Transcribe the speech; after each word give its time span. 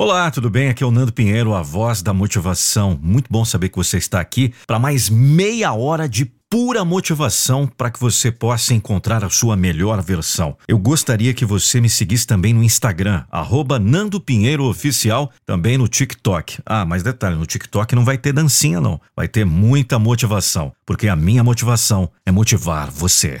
Olá, 0.00 0.30
tudo 0.30 0.48
bem? 0.48 0.68
Aqui 0.68 0.84
é 0.84 0.86
o 0.86 0.92
Nando 0.92 1.12
Pinheiro, 1.12 1.52
a 1.52 1.60
voz 1.60 2.02
da 2.02 2.14
motivação. 2.14 2.96
Muito 3.02 3.26
bom 3.28 3.44
saber 3.44 3.68
que 3.68 3.76
você 3.76 3.96
está 3.96 4.20
aqui 4.20 4.54
para 4.64 4.78
mais 4.78 5.10
meia 5.10 5.72
hora 5.72 6.08
de 6.08 6.24
pura 6.48 6.84
motivação 6.84 7.66
para 7.66 7.90
que 7.90 7.98
você 7.98 8.30
possa 8.30 8.72
encontrar 8.74 9.24
a 9.24 9.28
sua 9.28 9.56
melhor 9.56 10.00
versão. 10.00 10.56
Eu 10.68 10.78
gostaria 10.78 11.34
que 11.34 11.44
você 11.44 11.80
me 11.80 11.90
seguisse 11.90 12.28
também 12.28 12.54
no 12.54 12.62
Instagram, 12.62 13.24
arroba 13.28 13.76
Nando 13.80 14.20
Pinheiro 14.20 14.66
Oficial, 14.66 15.32
também 15.44 15.76
no 15.76 15.88
TikTok. 15.88 16.60
Ah, 16.64 16.84
mas 16.84 17.02
detalhe, 17.02 17.34
no 17.34 17.44
TikTok 17.44 17.96
não 17.96 18.04
vai 18.04 18.16
ter 18.16 18.32
dancinha 18.32 18.80
não, 18.80 19.00
vai 19.16 19.26
ter 19.26 19.44
muita 19.44 19.98
motivação, 19.98 20.72
porque 20.86 21.08
a 21.08 21.16
minha 21.16 21.42
motivação 21.42 22.08
é 22.24 22.30
motivar 22.30 22.88
você. 22.88 23.40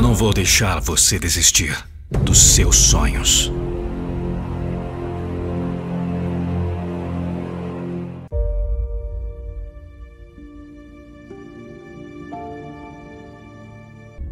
Eu 0.00 0.02
não 0.02 0.14
vou 0.14 0.32
deixar 0.32 0.80
você 0.80 1.18
desistir 1.18 1.76
dos 2.24 2.40
seus 2.40 2.74
sonhos. 2.74 3.52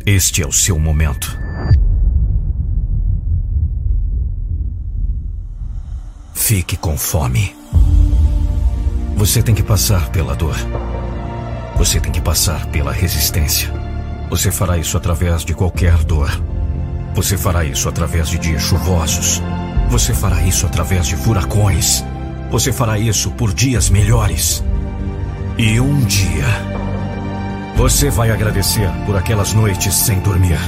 Este 0.07 0.43
é 0.43 0.47
o 0.47 0.53
seu 0.53 0.79
momento. 0.79 1.39
Fique 6.33 6.79
com 6.79 6.97
fome. 6.97 7.55
Você 9.19 9.43
tem 9.43 9.55
que 9.55 9.63
passar 9.63 10.09
pela 10.09 10.35
dor. 10.35 10.57
Você 11.77 12.01
tem 12.01 12.11
que 12.11 12.23
passar 12.23 12.65
pela 12.71 12.91
resistência. 12.91 13.71
Você 14.31 14.51
fará 14.51 14.77
isso 14.77 14.97
através 14.97 15.45
de 15.45 15.55
qualquer 15.55 15.97
dor. 16.05 16.31
Você 17.15 17.37
fará 17.37 17.65
isso 17.65 17.89
através 17.89 18.29
de 18.29 18.39
dias 18.39 18.63
chuvosos. 18.63 19.43
Você 19.89 20.13
fará 20.13 20.43
isso 20.43 20.67
através 20.67 21.07
de 21.07 21.17
furacões. 21.17 22.05
Você 22.51 22.73
fará 22.73 22.99
isso 22.99 23.31
por 23.31 23.55
dias 23.55 23.89
melhores. 23.89 24.63
E 25.57 25.81
um 25.81 26.01
dia, 26.01 26.45
você 27.75 28.11
vai 28.11 28.31
agradecer 28.31 28.91
por 29.07 29.17
aquelas 29.17 29.55
noites 29.55 29.95
sem 29.95 30.21
dormir. 30.21 30.59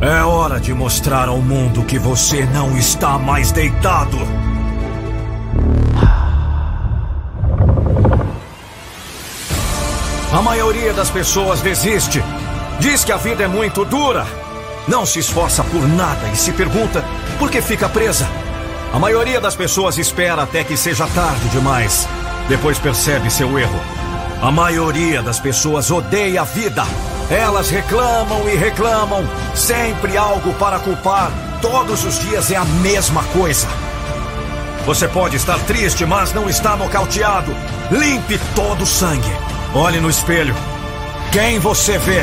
É 0.00 0.22
hora 0.22 0.58
de 0.58 0.74
mostrar 0.74 1.28
ao 1.28 1.40
mundo 1.40 1.84
que 1.84 1.98
você 1.98 2.44
não 2.46 2.76
está 2.76 3.18
mais 3.18 3.52
deitado. 3.52 4.18
A 10.34 10.42
maioria 10.42 10.92
das 10.92 11.10
pessoas 11.10 11.60
desiste. 11.60 12.20
Diz 12.80 13.04
que 13.04 13.12
a 13.12 13.16
vida 13.16 13.44
é 13.44 13.46
muito 13.46 13.84
dura. 13.84 14.26
Não 14.88 15.06
se 15.06 15.20
esforça 15.20 15.62
por 15.62 15.86
nada 15.86 16.28
e 16.32 16.36
se 16.36 16.50
pergunta 16.50 17.04
por 17.38 17.48
que 17.48 17.62
fica 17.62 17.88
presa. 17.88 18.28
A 18.92 18.98
maioria 18.98 19.40
das 19.40 19.54
pessoas 19.54 19.96
espera 19.96 20.42
até 20.42 20.64
que 20.64 20.76
seja 20.76 21.06
tarde 21.06 21.48
demais. 21.50 22.08
Depois 22.48 22.80
percebe 22.80 23.30
seu 23.30 23.56
erro. 23.56 23.78
A 24.42 24.50
maioria 24.50 25.22
das 25.22 25.38
pessoas 25.38 25.88
odeia 25.92 26.40
a 26.40 26.44
vida. 26.44 26.82
Elas 27.30 27.70
reclamam 27.70 28.48
e 28.48 28.56
reclamam. 28.56 29.24
Sempre 29.54 30.16
algo 30.16 30.52
para 30.54 30.80
culpar. 30.80 31.30
Todos 31.62 32.04
os 32.04 32.18
dias 32.18 32.50
é 32.50 32.56
a 32.56 32.64
mesma 32.64 33.22
coisa. 33.32 33.68
Você 34.84 35.06
pode 35.06 35.36
estar 35.36 35.60
triste, 35.60 36.04
mas 36.04 36.34
não 36.34 36.50
está 36.50 36.74
nocauteado. 36.74 37.54
Limpe 37.92 38.36
todo 38.56 38.82
o 38.82 38.86
sangue. 38.86 39.53
Olhe 39.74 40.00
no 40.00 40.08
espelho. 40.08 40.54
Quem 41.32 41.58
você 41.58 41.98
vê? 41.98 42.22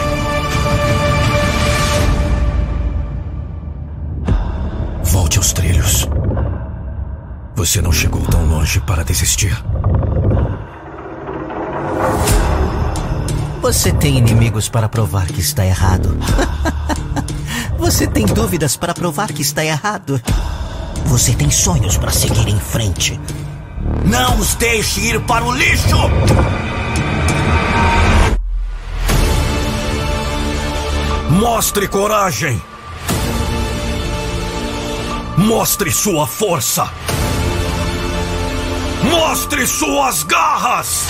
Volte 5.03 5.37
aos 5.37 5.51
trilhos. 5.51 6.07
Você 7.53 7.81
não 7.81 7.91
chegou 7.91 8.21
tão 8.21 8.45
longe 8.45 8.79
para 8.79 9.03
desistir. 9.03 9.53
Você 13.61 13.91
tem 13.91 14.17
inimigos 14.17 14.69
para 14.69 14.87
provar 14.87 15.27
que 15.27 15.41
está 15.41 15.65
errado. 15.65 16.17
Você 17.77 18.07
tem 18.07 18.25
dúvidas 18.25 18.77
para 18.77 18.93
provar 18.93 19.31
que 19.31 19.41
está 19.41 19.65
errado. 19.65 20.21
Você 21.05 21.35
tem 21.35 21.49
sonhos 21.49 21.97
para 21.97 22.11
seguir 22.11 22.47
em 22.47 22.59
frente. 22.59 23.19
Não 24.05 24.37
os 24.37 24.55
deixe 24.55 25.01
ir 25.01 25.21
para 25.21 25.43
o 25.43 25.51
lixo! 25.51 25.97
Mostre 31.41 31.87
coragem. 31.87 32.61
Mostre 35.35 35.91
sua 35.91 36.27
força. 36.27 36.87
Mostre 39.01 39.65
suas 39.65 40.21
garras. 40.21 41.07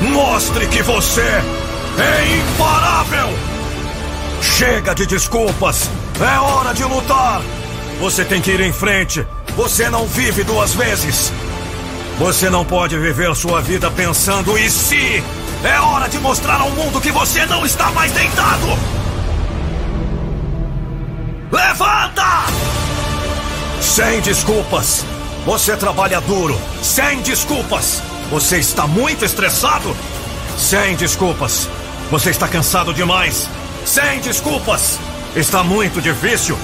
Mostre 0.00 0.66
que 0.68 0.82
você 0.82 1.20
é 1.20 2.38
imparável. 2.38 3.28
Chega 4.40 4.94
de 4.94 5.04
desculpas. 5.04 5.90
É 6.18 6.38
hora 6.38 6.72
de 6.72 6.84
lutar. 6.84 7.42
Você 8.00 8.24
tem 8.24 8.40
que 8.40 8.50
ir 8.50 8.62
em 8.62 8.72
frente. 8.72 9.26
Você 9.56 9.90
não 9.90 10.06
vive 10.06 10.42
duas 10.42 10.72
vezes. 10.72 11.30
Você 12.18 12.48
não 12.48 12.64
pode 12.64 12.96
viver 12.96 13.36
sua 13.36 13.60
vida 13.60 13.90
pensando 13.90 14.56
e 14.56 14.70
se. 14.70 15.22
É 15.62 15.78
hora 15.78 16.08
de 16.08 16.18
mostrar 16.18 16.58
ao 16.60 16.70
mundo 16.70 17.00
que 17.00 17.12
você 17.12 17.44
não 17.44 17.66
está 17.66 17.90
mais 17.90 18.10
deitado! 18.12 18.66
Levanta! 21.52 22.46
Sem 23.80 24.20
desculpas! 24.22 25.04
Você 25.44 25.76
trabalha 25.76 26.20
duro! 26.22 26.58
Sem 26.82 27.20
desculpas! 27.20 28.02
Você 28.30 28.58
está 28.58 28.86
muito 28.86 29.22
estressado? 29.22 29.94
Sem 30.56 30.96
desculpas! 30.96 31.68
Você 32.10 32.30
está 32.30 32.48
cansado 32.48 32.94
demais? 32.94 33.46
Sem 33.84 34.20
desculpas! 34.20 34.98
Está 35.36 35.62
muito 35.62 36.00
difícil? 36.00 36.56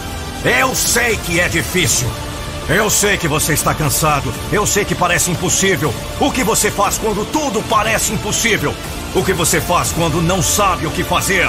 Eu 0.43 0.75
sei 0.75 1.19
que 1.19 1.39
é 1.39 1.49
difícil! 1.49 2.09
Eu 2.69 2.91
sei 2.91 3.17
que 3.17 3.29
você 3.29 3.53
está 3.53 3.73
cansado. 3.73 4.35
Eu 4.51 4.67
sei 4.67 4.85
que 4.85 4.95
parece 4.95 5.31
impossível. 5.31 5.95
O 6.19 6.33
que 6.33 6.43
você 6.43 6.69
faz 6.69 6.99
quando 6.99 7.25
tudo 7.27 7.63
parece 7.69 8.13
impossível? 8.13 8.75
O 9.15 9.23
que 9.23 9.33
você 9.33 9.61
faz 9.61 9.93
quando 9.93 10.21
não 10.21 10.43
sabe 10.43 10.85
o 10.85 10.91
que 10.91 11.05
fazer? 11.05 11.49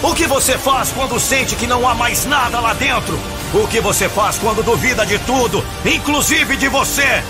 O 0.00 0.14
que 0.14 0.26
você 0.26 0.56
faz 0.56 0.90
quando 0.90 1.18
sente 1.18 1.56
que 1.56 1.66
não 1.66 1.88
há 1.88 1.94
mais 1.94 2.24
nada 2.24 2.60
lá 2.60 2.72
dentro? 2.72 3.18
O 3.52 3.66
que 3.66 3.80
você 3.80 4.08
faz 4.08 4.38
quando 4.38 4.62
duvida 4.62 5.04
de 5.04 5.18
tudo, 5.20 5.64
inclusive 5.84 6.56
de 6.56 6.68
você? 6.68 7.22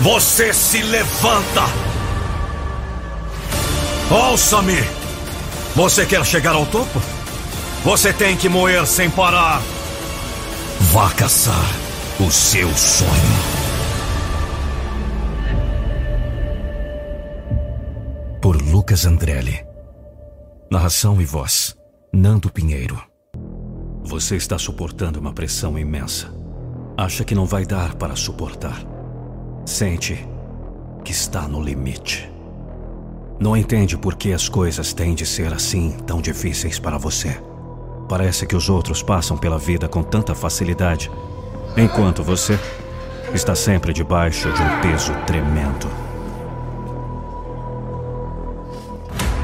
Você 0.00 0.52
se 0.52 0.82
levanta. 0.82 1.62
Ouça-me. 4.10 4.82
Você 5.76 6.04
quer 6.04 6.24
chegar 6.26 6.54
ao 6.54 6.66
topo? 6.66 7.00
Você 7.84 8.12
tem 8.12 8.36
que 8.36 8.48
moer 8.48 8.86
sem 8.86 9.08
parar. 9.08 9.62
Vá 10.80 11.10
caçar 11.10 11.83
o 12.20 12.30
seu 12.30 12.72
sonho. 12.76 13.10
Por 18.40 18.62
Lucas 18.62 19.04
Andrelli. 19.04 19.66
Narração 20.70 21.20
e 21.20 21.24
voz: 21.24 21.76
Nando 22.12 22.50
Pinheiro. 22.50 23.02
Você 24.04 24.36
está 24.36 24.56
suportando 24.58 25.18
uma 25.18 25.32
pressão 25.32 25.76
imensa. 25.76 26.32
Acha 26.96 27.24
que 27.24 27.34
não 27.34 27.46
vai 27.46 27.66
dar 27.66 27.96
para 27.96 28.14
suportar. 28.14 28.80
Sente 29.66 30.24
que 31.04 31.10
está 31.10 31.48
no 31.48 31.60
limite. 31.60 32.30
Não 33.40 33.56
entende 33.56 33.98
por 33.98 34.14
que 34.14 34.32
as 34.32 34.48
coisas 34.48 34.92
têm 34.92 35.16
de 35.16 35.26
ser 35.26 35.52
assim 35.52 35.90
tão 36.06 36.22
difíceis 36.22 36.78
para 36.78 36.96
você. 36.96 37.42
Parece 38.08 38.46
que 38.46 38.54
os 38.54 38.68
outros 38.68 39.02
passam 39.02 39.36
pela 39.36 39.58
vida 39.58 39.88
com 39.88 40.02
tanta 40.02 40.32
facilidade 40.32 41.10
Enquanto 41.76 42.22
você 42.22 42.58
está 43.34 43.54
sempre 43.54 43.92
debaixo 43.92 44.52
de 44.52 44.62
um 44.62 44.80
peso 44.80 45.12
tremendo. 45.26 45.88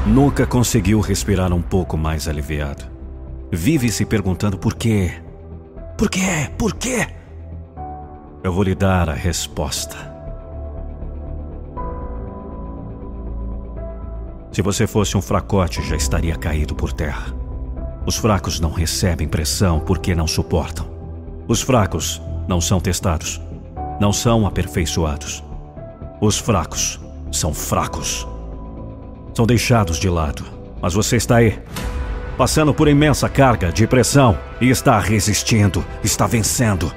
Nunca 0.07 0.47
conseguiu 0.47 1.01
respirar 1.01 1.53
um 1.53 1.61
pouco 1.61 1.97
mais 1.97 2.29
aliviado. 2.29 2.85
Vive 3.51 3.91
se 3.91 4.05
perguntando 4.05 4.57
por 4.57 4.75
quê. 4.75 5.11
Por 5.97 6.09
quê? 6.09 6.49
Por 6.57 6.73
quê? 6.75 7.07
Eu 8.41 8.53
vou 8.53 8.63
lhe 8.63 8.73
dar 8.73 9.09
a 9.09 9.13
resposta. 9.13 9.97
Se 14.53 14.61
você 14.61 14.87
fosse 14.87 15.17
um 15.17 15.21
fracote, 15.21 15.81
já 15.81 15.97
estaria 15.97 16.35
caído 16.35 16.75
por 16.75 16.93
terra. 16.93 17.33
Os 18.05 18.15
fracos 18.15 18.59
não 18.59 18.71
recebem 18.71 19.27
pressão 19.27 19.79
porque 19.81 20.15
não 20.15 20.27
suportam. 20.27 20.90
Os 21.51 21.61
fracos 21.61 22.21
não 22.47 22.61
são 22.61 22.79
testados, 22.79 23.41
não 23.99 24.13
são 24.13 24.47
aperfeiçoados. 24.47 25.43
Os 26.21 26.37
fracos 26.37 26.97
são 27.29 27.53
fracos. 27.53 28.25
São 29.33 29.45
deixados 29.45 29.97
de 29.97 30.07
lado, 30.07 30.45
Mas 30.81 30.93
você 30.93 31.17
está 31.17 31.35
aí, 31.35 31.61
passando 32.37 32.73
por 32.73 32.87
imensa 32.87 33.27
carga 33.27 33.69
de 33.69 33.85
pressão 33.85 34.37
e 34.61 34.69
está 34.69 34.97
resistindo, 34.97 35.85
está 36.01 36.25
vencendo. 36.25 36.89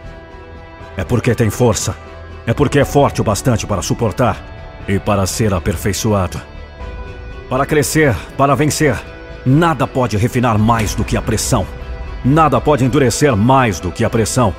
É 0.97 1.03
porque 1.03 1.35
tem 1.35 1.51
força. 1.51 1.97
É 2.47 2.55
porque 2.55 2.79
é 2.79 2.85
forte 2.85 3.21
o 3.21 3.25
bastante 3.25 3.67
para 3.67 3.83
suportar 3.83 4.41
e 4.87 5.01
para 5.01 5.27
ser 5.27 5.53
aperfeiçoado. 5.53 6.41
Para 7.51 7.67
crescer, 7.67 8.15
para 8.39 8.55
vencer, 8.55 8.97
nada 9.45 9.85
pode 9.85 10.17
refinar 10.17 10.57
mais 10.61 10.95
do 10.95 11.03
que 11.03 11.17
a 11.17 11.23
pressão. 11.23 11.67
Nada 12.25 12.59
pode 12.59 12.85
endurecer 12.85 13.37
mais 13.37 13.79
do 13.79 13.93
que 13.93 14.03
a 14.03 14.09
pressão. 14.09 14.55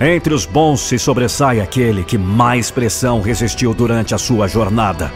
Entre 0.00 0.32
os 0.32 0.46
bons 0.46 0.80
se 0.80 0.98
sobressai 0.98 1.60
aquele 1.60 2.02
que 2.02 2.16
mais 2.16 2.70
pressão 2.70 3.20
resistiu 3.20 3.74
durante 3.74 4.14
a 4.14 4.18
sua 4.18 4.48
jornada. 4.48 5.12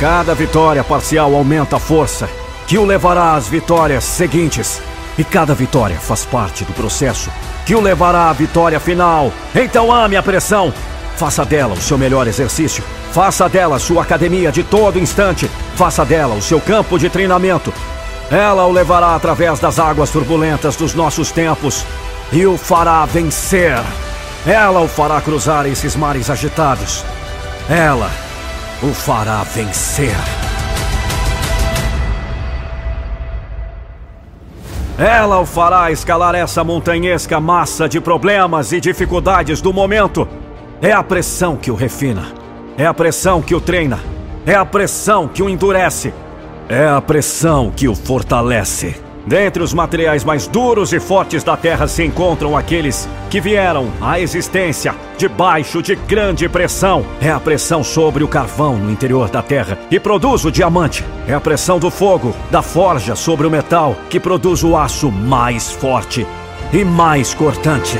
Cada 0.00 0.34
vitória 0.34 0.82
parcial 0.82 1.34
aumenta 1.34 1.76
a 1.76 1.78
força, 1.78 2.26
que 2.66 2.78
o 2.78 2.86
levará 2.86 3.34
às 3.34 3.46
vitórias 3.46 4.04
seguintes. 4.04 4.80
E 5.18 5.22
cada 5.22 5.54
vitória 5.54 5.98
faz 5.98 6.24
parte 6.24 6.64
do 6.64 6.72
processo, 6.72 7.30
que 7.66 7.74
o 7.74 7.80
levará 7.80 8.30
à 8.30 8.32
vitória 8.32 8.80
final. 8.80 9.30
Então 9.54 9.92
ame 9.92 10.16
a 10.16 10.22
pressão. 10.22 10.72
Faça 11.16 11.44
dela 11.44 11.74
o 11.74 11.80
seu 11.80 11.98
melhor 11.98 12.26
exercício. 12.26 12.82
Faça 13.12 13.48
dela 13.48 13.78
sua 13.80 14.02
academia 14.02 14.52
de 14.52 14.62
todo 14.62 14.98
instante. 14.98 15.50
Faça 15.74 16.04
dela 16.04 16.34
o 16.34 16.42
seu 16.42 16.60
campo 16.60 16.98
de 16.98 17.10
treinamento. 17.10 17.72
Ela 18.30 18.64
o 18.66 18.72
levará 18.72 19.16
através 19.16 19.58
das 19.58 19.80
águas 19.80 20.10
turbulentas 20.10 20.76
dos 20.76 20.94
nossos 20.94 21.32
tempos 21.32 21.84
e 22.32 22.46
o 22.46 22.56
fará 22.56 23.04
vencer. 23.04 23.82
Ela 24.46 24.80
o 24.80 24.86
fará 24.86 25.20
cruzar 25.20 25.66
esses 25.66 25.96
mares 25.96 26.30
agitados. 26.30 27.04
Ela 27.68 28.10
o 28.80 28.94
fará 28.94 29.42
vencer. 29.42 30.14
Ela 34.96 35.40
o 35.40 35.46
fará 35.46 35.90
escalar 35.90 36.36
essa 36.36 36.62
montanhesca 36.62 37.40
massa 37.40 37.88
de 37.88 38.00
problemas 38.00 38.70
e 38.70 38.80
dificuldades 38.80 39.60
do 39.60 39.72
momento. 39.72 40.28
É 40.80 40.92
a 40.92 41.02
pressão 41.02 41.56
que 41.56 41.70
o 41.70 41.74
refina. 41.74 42.39
É 42.80 42.86
a 42.86 42.94
pressão 42.94 43.42
que 43.42 43.54
o 43.54 43.60
treina. 43.60 44.00
É 44.46 44.54
a 44.54 44.64
pressão 44.64 45.28
que 45.28 45.42
o 45.42 45.50
endurece. 45.50 46.14
É 46.66 46.88
a 46.88 46.98
pressão 46.98 47.70
que 47.70 47.86
o 47.86 47.94
fortalece. 47.94 48.96
Dentre 49.26 49.62
os 49.62 49.74
materiais 49.74 50.24
mais 50.24 50.46
duros 50.46 50.94
e 50.94 50.98
fortes 50.98 51.44
da 51.44 51.58
Terra 51.58 51.86
se 51.86 52.02
encontram 52.02 52.56
aqueles 52.56 53.06
que 53.28 53.38
vieram 53.38 53.90
à 54.00 54.18
existência 54.18 54.94
debaixo 55.18 55.82
de 55.82 55.94
grande 55.94 56.48
pressão. 56.48 57.04
É 57.20 57.30
a 57.30 57.38
pressão 57.38 57.84
sobre 57.84 58.24
o 58.24 58.28
carvão 58.28 58.78
no 58.78 58.90
interior 58.90 59.28
da 59.28 59.42
Terra 59.42 59.76
que 59.90 60.00
produz 60.00 60.46
o 60.46 60.50
diamante. 60.50 61.04
É 61.28 61.34
a 61.34 61.40
pressão 61.40 61.78
do 61.78 61.90
fogo, 61.90 62.34
da 62.50 62.62
forja 62.62 63.14
sobre 63.14 63.46
o 63.46 63.50
metal 63.50 63.94
que 64.08 64.18
produz 64.18 64.64
o 64.64 64.74
aço 64.74 65.12
mais 65.12 65.70
forte 65.70 66.26
e 66.72 66.82
mais 66.82 67.34
cortante. 67.34 67.98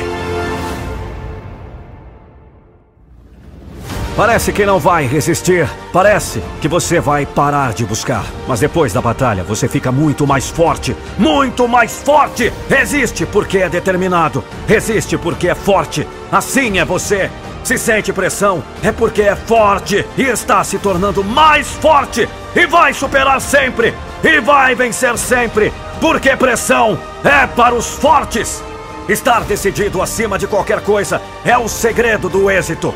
Parece 4.17 4.53
que 4.53 4.67
não 4.67 4.79
vai 4.79 5.07
resistir. 5.07 5.69
Parece 5.93 6.43
que 6.61 6.69
você 6.69 7.01
vai 7.01 7.25
parar 7.25 7.73
de 7.73 7.85
buscar. 7.85 8.25
Mas 8.47 8.61
depois 8.61 8.93
da 8.93 9.01
batalha, 9.01 9.45
você 9.45 9.69
fica 9.69 9.91
muito 9.93 10.27
mais 10.27 10.51
forte. 10.51 10.97
Muito 11.17 11.67
mais 11.69 12.03
forte! 12.03 12.53
Resiste 12.69 13.25
porque 13.25 13.59
é 13.59 13.69
determinado. 13.69 14.45
Resiste 14.67 15.17
porque 15.17 15.49
é 15.49 15.55
forte. 15.55 16.07
Assim 16.31 16.79
é 16.79 16.85
você. 16.85 17.31
Se 17.63 17.79
sente 17.79 18.13
pressão, 18.13 18.63
é 18.83 18.91
porque 18.91 19.23
é 19.23 19.37
forte 19.37 20.05
e 20.17 20.23
está 20.23 20.65
se 20.65 20.79
tornando 20.79 21.23
mais 21.23 21.69
forte. 21.69 22.29
E 22.55 22.67
vai 22.67 22.93
superar 22.93 23.41
sempre. 23.41 23.95
E 24.25 24.41
vai 24.41 24.75
vencer 24.75 25.17
sempre. 25.17 25.73
Porque 26.01 26.37
pressão 26.37 26.99
é 27.23 27.47
para 27.47 27.75
os 27.75 27.87
fortes. 27.87 28.63
Estar 29.09 29.45
decidido 29.45 30.03
acima 30.03 30.39
de 30.39 30.47
qualquer 30.47 30.81
coisa 30.83 31.21
é 31.45 31.57
o 31.57 31.69
segredo 31.69 32.29
do 32.29 32.51
êxito. 32.51 32.95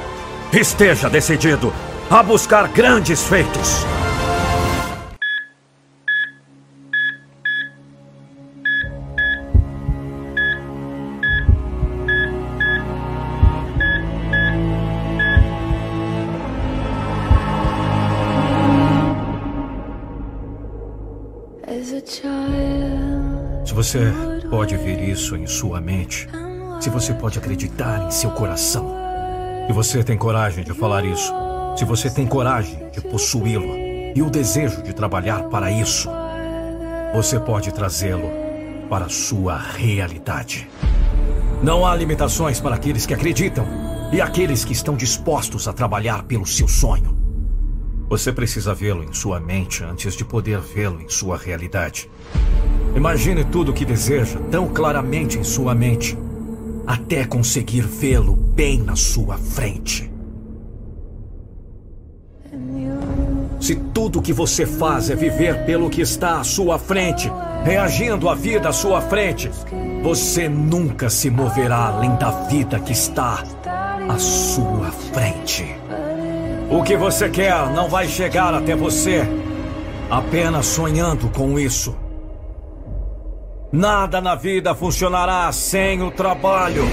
Esteja 0.55 1.11
decidido 1.11 1.73
a 2.09 2.23
buscar 2.23 2.69
grandes 2.69 3.25
feitos. 3.25 3.85
Se 23.67 23.75
você 23.75 23.99
pode 24.49 24.77
ver 24.77 25.09
isso 25.09 25.35
em 25.35 25.49
sua 25.49 25.81
mente, 25.81 26.29
se 26.81 26.89
você 26.91 27.13
pode 27.13 27.41
acreditar 27.41 28.07
em 28.07 28.11
seu 28.13 28.31
coração, 28.31 29.04
e 29.69 29.73
você 29.73 30.03
tem 30.03 30.17
coragem 30.17 30.65
de 30.65 30.73
falar 30.73 31.05
isso, 31.05 31.33
se 31.77 31.85
você 31.85 32.11
tem 32.11 32.27
coragem 32.27 32.91
de 32.91 33.01
possuí-lo 33.01 33.75
e 34.15 34.23
o 34.23 34.31
desejo 34.31 34.83
de 34.83 34.93
trabalhar 34.93 35.45
para 35.45 35.71
isso, 35.71 36.09
você 37.15 37.41
pode 37.41 37.73
trazê-lo 37.73 38.31
para 38.89 39.07
a 39.07 39.09
sua 39.09 39.57
realidade. 39.57 40.69
Não 41.63 41.87
há 41.87 41.95
limitações 41.95 42.61
para 42.61 42.77
aqueles 42.77 43.07
que 43.07 43.15
acreditam 43.15 43.67
e 44.13 44.21
aqueles 44.21 44.65
que 44.65 44.73
estão 44.73 44.95
dispostos 44.95 45.67
a 45.67 45.73
trabalhar 45.73 46.25
pelo 46.25 46.47
seu 46.47 46.69
sonho. 46.69 47.17
Você 48.09 48.33
precisa 48.33 48.75
vê-lo 48.75 49.03
em 49.03 49.13
sua 49.13 49.41
mente 49.41 49.83
antes 49.83 50.15
de 50.15 50.25
poder 50.25 50.61
vê-lo 50.61 51.01
em 51.01 51.09
sua 51.09 51.39
realidade. 51.39 52.09
Imagine 52.95 53.45
tudo 53.45 53.73
o 53.73 53.75
que 53.75 53.85
deseja 53.85 54.39
tão 54.51 54.69
claramente 54.69 55.39
em 55.39 55.43
sua 55.43 55.75
mente 55.75 56.17
até 56.87 57.25
conseguir 57.25 57.83
vê-lo 57.83 58.35
bem 58.35 58.81
na 58.81 58.97
sua 58.97 59.37
frente. 59.37 60.11
Se 63.61 63.77
tudo 63.77 64.21
que 64.21 64.33
você 64.33 64.67
faz 64.67 65.09
é 65.09 65.17
viver 65.17 65.65
pelo 65.65 65.89
que 65.89 66.03
está 66.03 66.39
à 66.39 66.45
sua 66.45 66.79
frente, 66.79 67.33
reagindo 67.65 68.29
à 68.29 68.35
vida 68.35 68.69
à 68.69 68.73
sua 68.73 69.01
frente, 69.01 69.51
você 70.03 70.49
nunca 70.49 71.09
se 71.09 71.31
moverá 71.31 71.87
além 71.87 72.15
da 72.17 72.31
vida 72.31 72.79
que 72.79 72.93
está 72.93 73.43
à 74.07 74.19
sua 74.19 74.91
frente. 75.13 75.65
O 76.71 76.83
que 76.83 76.97
você 76.97 77.29
quer 77.31 77.71
não 77.73 77.89
vai 77.89 78.07
chegar 78.07 78.53
até 78.53 78.77
você 78.77 79.23
apenas 80.11 80.67
sonhando 80.67 81.29
com 81.31 81.59
isso. 81.59 82.04
Nada 83.77 84.21
na 84.21 84.37
vida 84.37 84.73
funcionará 84.73 85.51
sem 85.51 86.01
o 86.01 86.09
trabalho. 86.09 86.89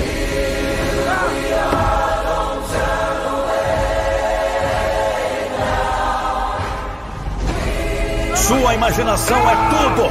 Sua 8.35 8.73
imaginação 8.73 9.37
é 9.47 9.55
tudo. 9.69 10.09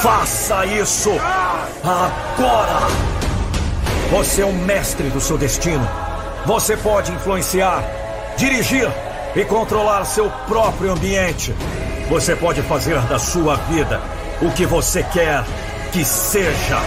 Faça 0.00 0.64
isso 0.64 1.10
agora. 1.82 2.88
Você 4.12 4.40
é 4.40 4.46
o 4.46 4.52
mestre 4.54 5.10
do 5.10 5.20
seu 5.20 5.36
destino. 5.36 5.86
Você 6.46 6.74
pode 6.74 7.12
influenciar, 7.12 7.84
dirigir 8.38 8.90
e 9.36 9.44
controlar 9.44 10.06
seu 10.06 10.30
próprio 10.48 10.92
ambiente. 10.92 11.54
Você 12.08 12.34
pode 12.34 12.62
fazer 12.62 12.98
da 13.00 13.18
sua 13.18 13.56
vida 13.56 14.00
o 14.42 14.50
que 14.52 14.66
você 14.66 15.02
quer 15.02 15.44
que 15.92 16.04
seja. 16.04 16.80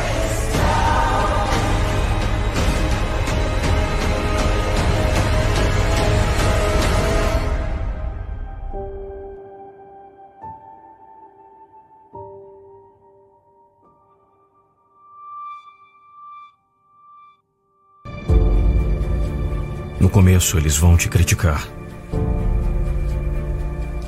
No 20.00 20.10
começo, 20.10 20.58
eles 20.58 20.78
vão 20.78 20.96
te 20.96 21.10
criticar. 21.10 21.68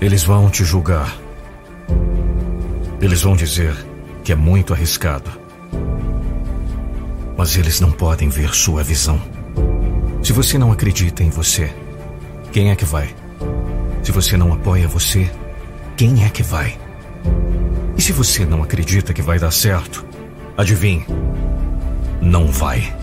Eles 0.01 0.24
vão 0.24 0.50
te 0.50 0.63
julgar. 0.63 1.28
Eles 3.01 3.22
vão 3.22 3.36
dizer 3.36 3.75
que 4.24 4.34
é 4.34 4.36
muito 4.36 4.74
arriscado. 4.74 5.32
Mas 7.38 7.56
eles 7.56 7.79
não 7.79 7.91
podem 7.91 8.27
ver 8.27 8.53
sua 8.53 8.84
visão. 8.84 9.22
Se 10.22 10.34
você 10.34 10.58
não 10.58 10.72
acredita 10.72 11.24
em 11.24 11.29
você, 11.29 11.74
quem 12.51 12.72
é 12.72 12.75
que 12.75 12.84
vai? 12.84 13.15
Se 14.03 14.12
você 14.12 14.36
não 14.36 14.51
apoia 14.51 14.88
você, 14.88 15.32
quem 15.96 16.25
é 16.25 16.29
que 16.29 16.44
vai? 16.44 16.77
E 17.98 18.01
se 18.01 18.12
você 18.12 18.46
não 18.46 18.62
acredita 18.62 19.13
que 19.13 19.22
vai 19.22 19.39
dar 19.39 19.51
certo, 19.51 20.06
adivinhe, 20.58 21.06
não 22.22 22.48
vai. 22.48 22.94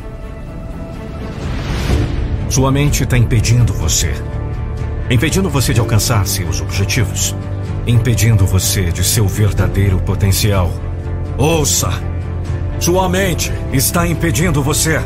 Sua 2.50 2.71
mente 2.71 3.03
está 3.03 3.17
impedindo 3.17 3.73
você. 3.73 4.12
Impedindo 5.11 5.49
você 5.49 5.73
de 5.73 5.81
alcançar 5.81 6.26
seus 6.26 6.61
objetivos. 6.61 7.35
Impedindo 7.87 8.45
você 8.45 8.90
de 8.90 9.05
seu 9.05 9.28
verdadeiro 9.28 10.00
potencial. 10.00 10.73
Ouça! 11.38 11.88
Sua 12.81 13.09
mente 13.09 13.52
está 13.73 14.07
impedindo 14.07 14.61
você. 14.61 15.00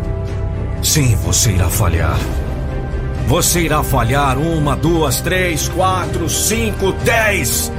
Sim, 0.83 1.15
você 1.17 1.51
irá 1.51 1.69
falhar. 1.69 2.19
Você 3.29 3.61
irá 3.61 3.83
falhar 3.83 4.39
uma, 4.39 4.75
duas, 4.75 5.21
três, 5.21 5.69
quatro, 5.69 6.29
cinco, 6.31 6.93
dez. 7.05 7.71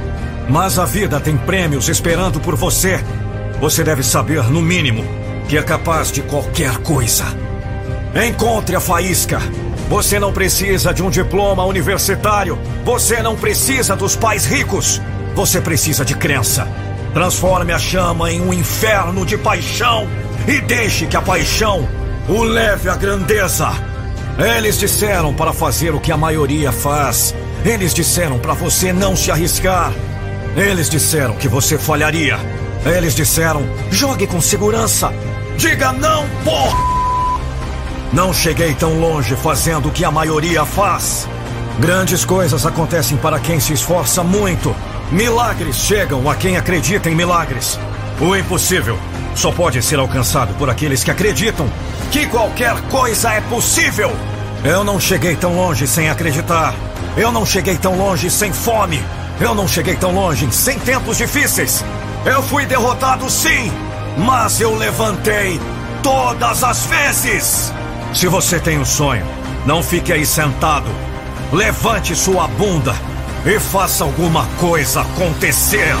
Mas 0.48 0.78
a 0.78 0.84
vida 0.84 1.18
tem 1.18 1.36
prêmios 1.36 1.88
esperando 1.88 2.38
por 2.38 2.54
você. 2.54 3.02
Você 3.60 3.82
deve 3.82 4.04
saber, 4.04 4.44
no 4.44 4.62
mínimo, 4.62 5.04
que 5.48 5.58
é 5.58 5.62
capaz 5.62 6.12
de 6.12 6.22
qualquer 6.22 6.78
coisa. 6.78 7.24
Encontre 8.14 8.76
a 8.76 8.80
faísca. 8.80 9.40
Você 9.92 10.18
não 10.18 10.32
precisa 10.32 10.94
de 10.94 11.02
um 11.02 11.10
diploma 11.10 11.66
universitário. 11.66 12.58
Você 12.82 13.22
não 13.22 13.36
precisa 13.36 13.94
dos 13.94 14.16
pais 14.16 14.46
ricos. 14.46 15.02
Você 15.34 15.60
precisa 15.60 16.02
de 16.02 16.14
crença. 16.14 16.66
Transforme 17.12 17.74
a 17.74 17.78
chama 17.78 18.32
em 18.32 18.40
um 18.40 18.54
inferno 18.54 19.26
de 19.26 19.36
paixão 19.36 20.08
e 20.48 20.62
deixe 20.62 21.06
que 21.06 21.14
a 21.14 21.20
paixão 21.20 21.86
o 22.26 22.42
leve 22.42 22.88
à 22.88 22.96
grandeza. 22.96 23.68
Eles 24.56 24.78
disseram 24.78 25.34
para 25.34 25.52
fazer 25.52 25.94
o 25.94 26.00
que 26.00 26.10
a 26.10 26.16
maioria 26.16 26.72
faz. 26.72 27.34
Eles 27.62 27.92
disseram 27.92 28.38
para 28.38 28.54
você 28.54 28.94
não 28.94 29.14
se 29.14 29.30
arriscar. 29.30 29.92
Eles 30.56 30.88
disseram 30.88 31.36
que 31.36 31.48
você 31.48 31.76
falharia. 31.76 32.38
Eles 32.86 33.14
disseram: 33.14 33.62
jogue 33.90 34.26
com 34.26 34.40
segurança. 34.40 35.12
Diga 35.58 35.92
não, 35.92 36.26
por. 36.42 36.91
Não 38.12 38.30
cheguei 38.30 38.74
tão 38.74 39.00
longe 39.00 39.34
fazendo 39.34 39.88
o 39.88 39.90
que 39.90 40.04
a 40.04 40.10
maioria 40.10 40.66
faz. 40.66 41.26
Grandes 41.78 42.26
coisas 42.26 42.66
acontecem 42.66 43.16
para 43.16 43.40
quem 43.40 43.58
se 43.58 43.72
esforça 43.72 44.22
muito. 44.22 44.76
Milagres 45.10 45.76
chegam 45.76 46.28
a 46.28 46.34
quem 46.34 46.58
acredita 46.58 47.08
em 47.08 47.14
milagres. 47.14 47.78
O 48.20 48.36
impossível 48.36 48.98
só 49.34 49.50
pode 49.50 49.80
ser 49.82 49.98
alcançado 49.98 50.52
por 50.54 50.68
aqueles 50.68 51.02
que 51.02 51.10
acreditam 51.10 51.66
que 52.10 52.26
qualquer 52.26 52.78
coisa 52.90 53.32
é 53.32 53.40
possível. 53.40 54.12
Eu 54.62 54.84
não 54.84 55.00
cheguei 55.00 55.34
tão 55.34 55.56
longe 55.56 55.86
sem 55.86 56.10
acreditar. 56.10 56.74
Eu 57.16 57.32
não 57.32 57.46
cheguei 57.46 57.78
tão 57.78 57.96
longe 57.96 58.30
sem 58.30 58.52
fome. 58.52 59.02
Eu 59.40 59.54
não 59.54 59.66
cheguei 59.66 59.96
tão 59.96 60.14
longe 60.14 60.46
sem 60.52 60.78
tempos 60.78 61.16
difíceis. 61.16 61.82
Eu 62.26 62.42
fui 62.42 62.66
derrotado 62.66 63.28
sim, 63.30 63.72
mas 64.18 64.60
eu 64.60 64.76
levantei 64.76 65.58
todas 66.02 66.62
as 66.62 66.84
vezes. 66.84 67.72
Se 68.14 68.28
você 68.28 68.60
tem 68.60 68.78
um 68.78 68.84
sonho, 68.84 69.24
não 69.66 69.82
fique 69.82 70.12
aí 70.12 70.26
sentado. 70.26 70.90
Levante 71.52 72.14
sua 72.14 72.46
bunda 72.46 72.94
e 73.44 73.58
faça 73.58 74.04
alguma 74.04 74.46
coisa 74.58 75.00
acontecer. 75.00 75.94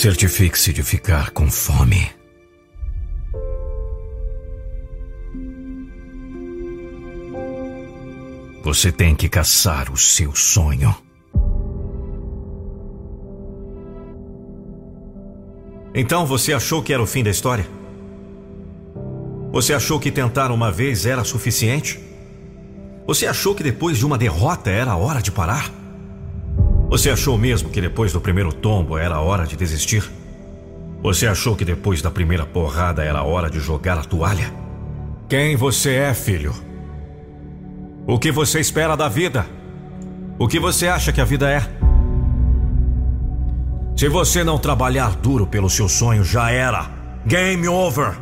Certifique-se 0.00 0.72
de 0.72 0.84
ficar 0.84 1.30
com 1.30 1.50
fome. 1.50 2.08
Você 8.62 8.92
tem 8.92 9.16
que 9.16 9.28
caçar 9.28 9.90
o 9.90 9.96
seu 9.96 10.36
sonho. 10.36 10.94
Então 15.92 16.24
você 16.24 16.52
achou 16.52 16.80
que 16.80 16.92
era 16.92 17.02
o 17.02 17.06
fim 17.06 17.24
da 17.24 17.30
história? 17.30 17.66
Você 19.50 19.74
achou 19.74 19.98
que 19.98 20.12
tentar 20.12 20.52
uma 20.52 20.70
vez 20.70 21.06
era 21.06 21.24
suficiente? 21.24 21.98
Você 23.04 23.26
achou 23.26 23.52
que 23.52 23.64
depois 23.64 23.98
de 23.98 24.06
uma 24.06 24.16
derrota 24.16 24.70
era 24.70 24.92
a 24.92 24.96
hora 24.96 25.20
de 25.20 25.32
parar? 25.32 25.77
Você 26.88 27.10
achou 27.10 27.36
mesmo 27.36 27.68
que 27.68 27.82
depois 27.82 28.14
do 28.14 28.20
primeiro 28.20 28.50
tombo 28.50 28.96
era 28.96 29.20
hora 29.20 29.46
de 29.46 29.56
desistir? 29.56 30.10
Você 31.02 31.26
achou 31.26 31.54
que 31.54 31.64
depois 31.64 32.00
da 32.00 32.10
primeira 32.10 32.46
porrada 32.46 33.04
era 33.04 33.22
hora 33.22 33.50
de 33.50 33.60
jogar 33.60 33.98
a 33.98 34.04
toalha? 34.04 34.52
Quem 35.28 35.54
você 35.54 35.94
é, 35.96 36.14
filho? 36.14 36.54
O 38.06 38.18
que 38.18 38.32
você 38.32 38.58
espera 38.58 38.96
da 38.96 39.06
vida? 39.06 39.46
O 40.38 40.48
que 40.48 40.58
você 40.58 40.88
acha 40.88 41.12
que 41.12 41.20
a 41.20 41.26
vida 41.26 41.50
é? 41.50 41.60
Se 43.94 44.08
você 44.08 44.42
não 44.42 44.56
trabalhar 44.56 45.14
duro 45.16 45.46
pelo 45.46 45.68
seu 45.68 45.90
sonho, 45.90 46.24
já 46.24 46.50
era. 46.50 46.88
Game 47.26 47.68
over. 47.68 48.16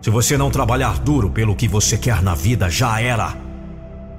Se 0.00 0.08
você 0.08 0.38
não 0.38 0.52
trabalhar 0.52 1.00
duro 1.00 1.30
pelo 1.30 1.56
que 1.56 1.66
você 1.66 1.98
quer 1.98 2.22
na 2.22 2.34
vida, 2.34 2.70
já 2.70 3.00
era. 3.00 3.34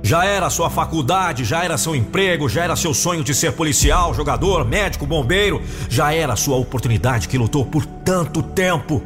Já 0.05 0.25
era 0.25 0.49
sua 0.49 0.69
faculdade, 0.69 1.45
já 1.45 1.63
era 1.63 1.77
seu 1.77 1.95
emprego, 1.95 2.49
já 2.49 2.65
era 2.65 2.75
seu 2.75 2.93
sonho 2.93 3.23
de 3.23 3.33
ser 3.33 3.53
policial, 3.53 4.13
jogador, 4.13 4.65
médico, 4.65 5.05
bombeiro, 5.05 5.61
já 5.87 6.13
era 6.13 6.35
sua 6.35 6.57
oportunidade 6.57 7.29
que 7.29 7.37
lutou 7.37 7.65
por 7.65 7.85
tanto 7.85 8.43
tempo. 8.43 9.01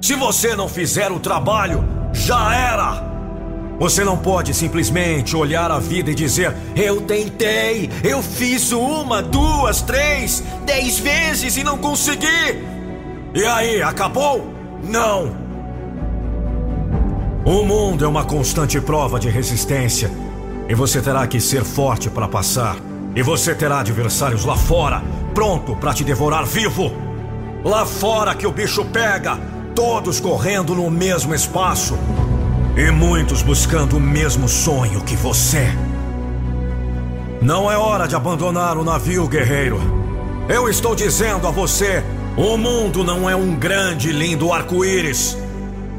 Se 0.00 0.14
você 0.14 0.54
não 0.54 0.68
fizer 0.68 1.10
o 1.10 1.18
trabalho, 1.18 1.84
já 2.12 2.54
era. 2.54 3.10
Você 3.80 4.04
não 4.04 4.16
pode 4.16 4.54
simplesmente 4.54 5.34
olhar 5.34 5.68
a 5.72 5.80
vida 5.80 6.12
e 6.12 6.14
dizer: 6.14 6.54
Eu 6.76 7.00
tentei, 7.00 7.90
eu 8.04 8.22
fiz 8.22 8.70
uma, 8.70 9.20
duas, 9.20 9.82
três, 9.82 10.44
dez 10.64 11.00
vezes 11.00 11.56
e 11.56 11.64
não 11.64 11.76
consegui. 11.76 12.62
E 13.34 13.44
aí, 13.44 13.82
acabou? 13.82 14.54
Não. 14.84 15.49
O 17.44 17.64
mundo 17.64 18.04
é 18.04 18.08
uma 18.08 18.24
constante 18.24 18.78
prova 18.80 19.18
de 19.18 19.30
resistência. 19.30 20.10
E 20.68 20.74
você 20.74 21.00
terá 21.00 21.26
que 21.26 21.40
ser 21.40 21.64
forte 21.64 22.10
para 22.10 22.28
passar. 22.28 22.76
E 23.16 23.22
você 23.22 23.54
terá 23.54 23.80
adversários 23.80 24.44
lá 24.44 24.56
fora, 24.56 25.02
pronto 25.34 25.74
para 25.74 25.94
te 25.94 26.04
devorar 26.04 26.44
vivo. 26.44 26.92
Lá 27.64 27.86
fora 27.86 28.34
que 28.34 28.46
o 28.46 28.52
bicho 28.52 28.84
pega, 28.84 29.38
todos 29.74 30.20
correndo 30.20 30.74
no 30.74 30.90
mesmo 30.90 31.34
espaço. 31.34 31.98
E 32.76 32.90
muitos 32.90 33.42
buscando 33.42 33.96
o 33.96 34.00
mesmo 34.00 34.46
sonho 34.46 35.00
que 35.00 35.16
você. 35.16 35.66
Não 37.40 37.72
é 37.72 37.76
hora 37.76 38.06
de 38.06 38.14
abandonar 38.14 38.76
o 38.76 38.84
navio, 38.84 39.26
guerreiro. 39.26 39.80
Eu 40.46 40.68
estou 40.68 40.94
dizendo 40.94 41.48
a 41.48 41.50
você: 41.50 42.04
o 42.36 42.58
mundo 42.58 43.02
não 43.02 43.28
é 43.28 43.34
um 43.34 43.54
grande 43.54 44.10
e 44.10 44.12
lindo 44.12 44.52
arco-íris. 44.52 45.36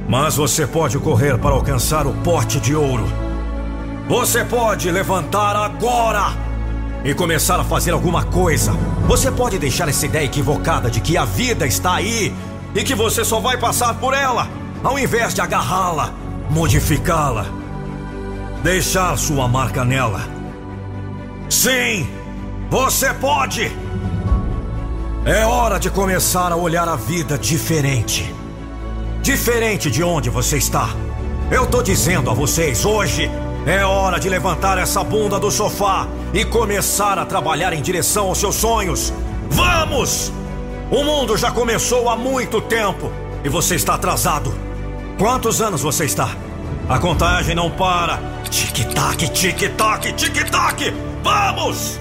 Mas 0.08 0.36
você 0.36 0.68
pode 0.68 0.98
correr 1.00 1.38
para 1.38 1.52
alcançar 1.56 2.06
o 2.06 2.14
pote 2.14 2.60
de 2.60 2.76
ouro. 2.76 3.06
Você 4.08 4.44
pode 4.44 4.92
levantar 4.92 5.56
agora 5.56 6.34
e 7.04 7.14
começar 7.14 7.60
a 7.60 7.64
fazer 7.64 7.92
alguma 7.92 8.24
coisa. 8.26 8.74
Você 9.08 9.32
pode 9.32 9.58
deixar 9.58 9.88
essa 9.88 10.06
ideia 10.06 10.26
equivocada 10.26 10.90
de 10.90 11.00
que 11.00 11.18
a 11.18 11.26
vida 11.26 11.66
está 11.66 11.96
aí 11.96 12.34
e 12.76 12.84
que 12.84 12.96
você 12.96 13.24
só 13.24 13.40
vai 13.40 13.58
passar 13.58 13.94
por 13.96 14.14
ela. 14.14 14.48
ao 14.84 14.98
invés 14.98 15.34
de 15.34 15.42
agarrá-la, 15.42 16.12
modificá-la, 16.50 17.46
deixar 18.64 19.16
sua 19.16 19.48
marca 19.48 19.86
nela. 19.86 20.22
Sim, 21.48 22.10
você 22.70 23.14
pode! 23.14 23.72
É 25.24 25.46
hora 25.46 25.80
de 25.80 25.92
começar 25.92 26.52
a 26.52 26.56
olhar 26.56 26.90
a 26.90 26.96
vida 26.96 27.38
diferente. 27.38 28.34
Diferente 29.22 29.92
de 29.92 30.04
onde 30.04 30.32
você 30.32 30.58
está. 30.58 30.90
Eu 31.52 31.68
tô 31.68 31.84
dizendo 31.84 32.32
a 32.32 32.34
vocês, 32.34 32.84
hoje 32.84 33.30
é 33.68 33.86
hora 33.86 34.20
de 34.20 34.28
levantar 34.28 34.80
essa 34.80 35.04
bunda 35.04 35.40
do 35.40 35.52
sofá 35.52 36.08
e 36.34 36.44
começar 36.44 37.20
a 37.20 37.26
trabalhar 37.26 37.72
em 37.72 37.84
direção 37.84 38.30
aos 38.30 38.40
seus 38.40 38.56
sonhos. 38.56 39.14
Vamos! 39.48 40.32
O 40.90 41.04
mundo 41.04 41.38
já 41.38 41.52
começou 41.52 42.10
há 42.10 42.16
muito 42.16 42.60
tempo 42.62 43.12
e 43.44 43.50
você 43.50 43.76
está 43.76 43.94
atrasado. 43.94 44.52
Quantos 45.20 45.62
anos 45.62 45.84
você 45.84 46.06
está? 46.06 46.36
A 46.90 46.98
contagem 46.98 47.54
não 47.54 47.70
para. 47.70 48.20
Tic-tac, 48.50 49.30
tic-tac, 49.30 50.14
tic-tac! 50.14 50.94
Vamos! 51.24 52.00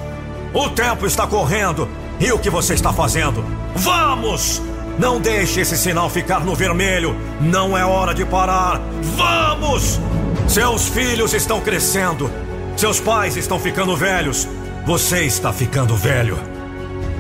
O 0.54 0.70
tempo 0.70 1.06
está 1.06 1.26
correndo 1.26 1.86
e 2.18 2.32
o 2.32 2.38
que 2.38 2.48
você 2.48 2.72
está 2.72 2.94
fazendo? 2.94 3.44
Vamos! 3.76 4.69
Não 5.00 5.18
deixe 5.18 5.62
esse 5.62 5.78
sinal 5.78 6.10
ficar 6.10 6.44
no 6.44 6.54
vermelho. 6.54 7.16
Não 7.40 7.76
é 7.76 7.82
hora 7.82 8.12
de 8.12 8.22
parar. 8.22 8.78
Vamos! 9.16 9.98
Seus 10.46 10.88
filhos 10.88 11.32
estão 11.32 11.58
crescendo. 11.58 12.30
Seus 12.76 13.00
pais 13.00 13.34
estão 13.34 13.58
ficando 13.58 13.96
velhos. 13.96 14.46
Você 14.84 15.22
está 15.22 15.54
ficando 15.54 15.96
velho. 15.96 16.38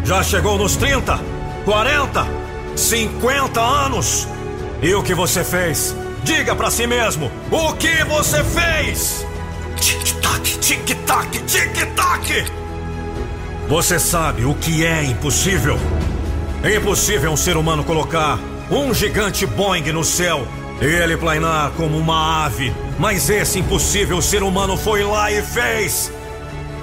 Já 0.04 0.22
chegou 0.22 0.58
nos 0.58 0.76
30, 0.76 1.18
40, 1.64 2.26
50 2.76 3.60
anos. 3.62 4.28
E 4.82 4.92
o 4.92 5.02
que 5.02 5.14
você 5.14 5.42
fez? 5.42 5.96
Diga 6.22 6.54
para 6.54 6.70
si 6.70 6.86
mesmo: 6.86 7.32
o 7.50 7.72
que 7.72 8.04
você 8.04 8.44
fez? 8.44 9.26
Tic-tac, 9.76 10.58
tic-tac, 10.58 11.38
tic-tac. 11.46 12.44
Você 13.70 13.98
sabe 13.98 14.44
o 14.44 14.54
que 14.54 14.84
é 14.84 15.02
impossível? 15.02 15.78
É 16.62 16.76
impossível 16.76 17.32
um 17.32 17.36
ser 17.38 17.56
humano 17.56 17.82
colocar 17.82 18.38
um 18.70 18.92
gigante 18.92 19.46
Boeing 19.46 19.92
no 19.92 20.04
céu 20.04 20.46
e 20.78 20.84
ele 20.84 21.16
planar 21.16 21.70
como 21.70 21.96
uma 21.96 22.44
ave. 22.44 22.70
Mas 22.98 23.30
esse 23.30 23.58
impossível 23.58 24.20
ser 24.20 24.42
humano 24.42 24.76
foi 24.76 25.02
lá 25.02 25.32
e 25.32 25.40
fez. 25.40 26.12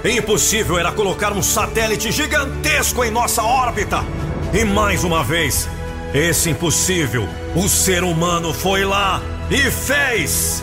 Impossível 0.04 0.78
era 0.78 0.90
colocar 0.90 1.32
um 1.32 1.42
satélite 1.42 2.10
gigantesco 2.10 3.04
em 3.04 3.10
nossa 3.10 3.44
órbita. 3.44 4.04
E 4.52 4.64
mais 4.64 5.04
uma 5.04 5.22
vez, 5.22 5.68
esse 6.12 6.50
impossível, 6.50 7.28
o 7.54 7.68
ser 7.68 8.02
humano 8.02 8.52
foi 8.52 8.84
lá 8.84 9.22
e 9.48 9.70
fez. 9.70 10.60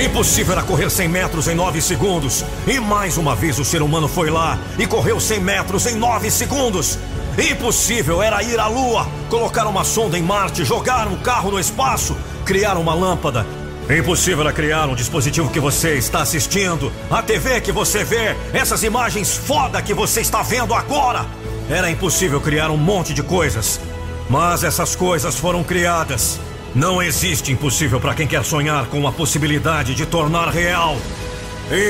Impossível 0.00 0.52
era 0.52 0.62
correr 0.62 0.90
100 0.90 1.08
metros 1.08 1.48
em 1.48 1.56
9 1.56 1.82
segundos. 1.82 2.44
E 2.68 2.78
mais 2.78 3.16
uma 3.16 3.34
vez 3.34 3.58
o 3.58 3.64
ser 3.64 3.82
humano 3.82 4.06
foi 4.06 4.30
lá 4.30 4.58
e 4.78 4.86
correu 4.86 5.18
100 5.18 5.40
metros 5.40 5.86
em 5.86 5.96
9 5.96 6.30
segundos. 6.30 6.98
Impossível 7.38 8.22
era 8.22 8.42
ir 8.42 8.60
à 8.60 8.66
Lua, 8.66 9.08
colocar 9.30 9.66
uma 9.66 9.84
sonda 9.84 10.18
em 10.18 10.22
Marte, 10.22 10.64
jogar 10.66 11.08
um 11.08 11.16
carro 11.16 11.50
no 11.50 11.58
espaço, 11.58 12.14
criar 12.44 12.76
uma 12.76 12.92
lâmpada. 12.92 13.46
Impossível 13.88 14.42
era 14.42 14.52
criar 14.52 14.86
um 14.88 14.94
dispositivo 14.94 15.48
que 15.50 15.58
você 15.58 15.94
está 15.94 16.20
assistindo, 16.20 16.92
a 17.10 17.22
TV 17.22 17.62
que 17.62 17.72
você 17.72 18.04
vê, 18.04 18.36
essas 18.52 18.82
imagens 18.82 19.34
foda 19.34 19.80
que 19.80 19.94
você 19.94 20.20
está 20.20 20.42
vendo 20.42 20.74
agora. 20.74 21.24
Era 21.70 21.90
impossível 21.90 22.38
criar 22.38 22.70
um 22.70 22.76
monte 22.76 23.14
de 23.14 23.22
coisas. 23.22 23.80
Mas 24.28 24.62
essas 24.62 24.94
coisas 24.94 25.36
foram 25.36 25.64
criadas. 25.64 26.38
Não 26.74 27.02
existe 27.02 27.50
impossível 27.50 27.98
para 27.98 28.14
quem 28.14 28.26
quer 28.26 28.44
sonhar 28.44 28.86
com 28.86 29.06
a 29.06 29.12
possibilidade 29.12 29.94
de 29.94 30.04
tornar 30.04 30.48
real. 30.50 30.96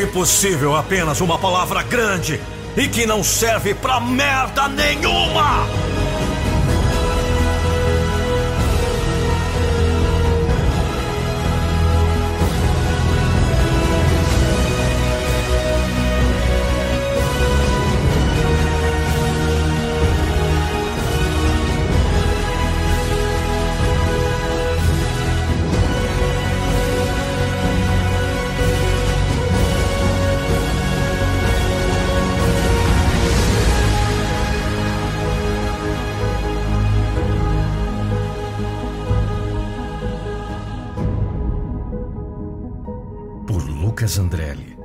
Impossível 0.03 0.77
é 0.77 0.79
apenas 0.79 1.21
uma 1.21 1.37
palavra 1.37 1.83
grande 1.83 2.41
e 2.77 2.89
que 2.89 3.07
não 3.07 3.23
serve 3.23 3.75
pra 3.75 4.01
merda 4.01 4.69
nenhuma! 4.69 5.92
Lucas 44.13 44.19
Andrelli. 44.19 44.77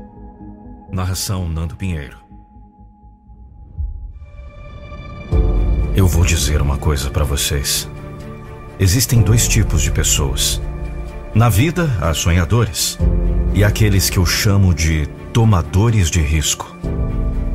Narração 0.90 1.50
Nando 1.50 1.76
Pinheiro. 1.76 2.18
Eu 5.96 6.08
vou 6.08 6.24
dizer 6.24 6.62
uma 6.62 6.78
coisa 6.78 7.10
para 7.10 7.26
vocês. 7.26 7.90
Existem 8.80 9.22
dois 9.22 9.48
tipos 9.48 9.82
de 9.82 9.92
pessoas. 9.92 10.62
Na 11.34 11.50
vida, 11.50 11.90
há 12.00 12.14
sonhadores 12.14 12.98
e 13.54 13.64
aqueles 13.64 14.10
que 14.10 14.18
eu 14.18 14.26
chamo 14.26 14.74
de 14.74 15.08
tomadores 15.34 16.10
de 16.10 16.22
risco. 16.22 16.78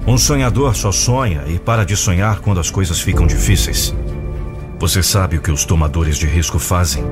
Um 0.07 0.19
sonhador 0.19 0.75
só 0.75 0.93
sonha 0.93 1.45
e 1.47 1.59
para 1.59 1.85
de 1.85 1.97
sonhar 1.97 2.41
quando 2.41 2.61
as 2.61 2.71
coisas 2.71 3.01
ficam 3.01 3.27
difíceis. 3.27 3.95
Você 4.79 5.03
sabe 5.03 5.39
o 5.39 5.41
que 5.41 5.51
os 5.51 5.65
tomadores 5.65 6.19
de 6.19 6.27
risco 6.27 6.59
fazem? 6.59 7.05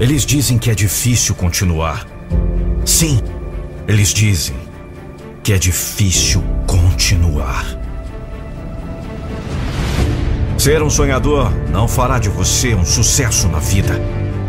Eles 0.00 0.26
dizem 0.26 0.58
que 0.58 0.70
é 0.70 0.74
difícil 0.74 1.34
continuar, 1.34 2.06
Sim, 2.84 3.20
eles 3.86 4.08
dizem 4.08 4.56
que 5.42 5.52
é 5.52 5.58
difícil 5.58 6.42
continuar. 6.66 7.64
Ser 10.58 10.82
um 10.82 10.90
sonhador 10.90 11.50
não 11.70 11.88
fará 11.88 12.18
de 12.18 12.28
você 12.28 12.74
um 12.74 12.84
sucesso 12.84 13.48
na 13.48 13.58
vida. 13.58 14.00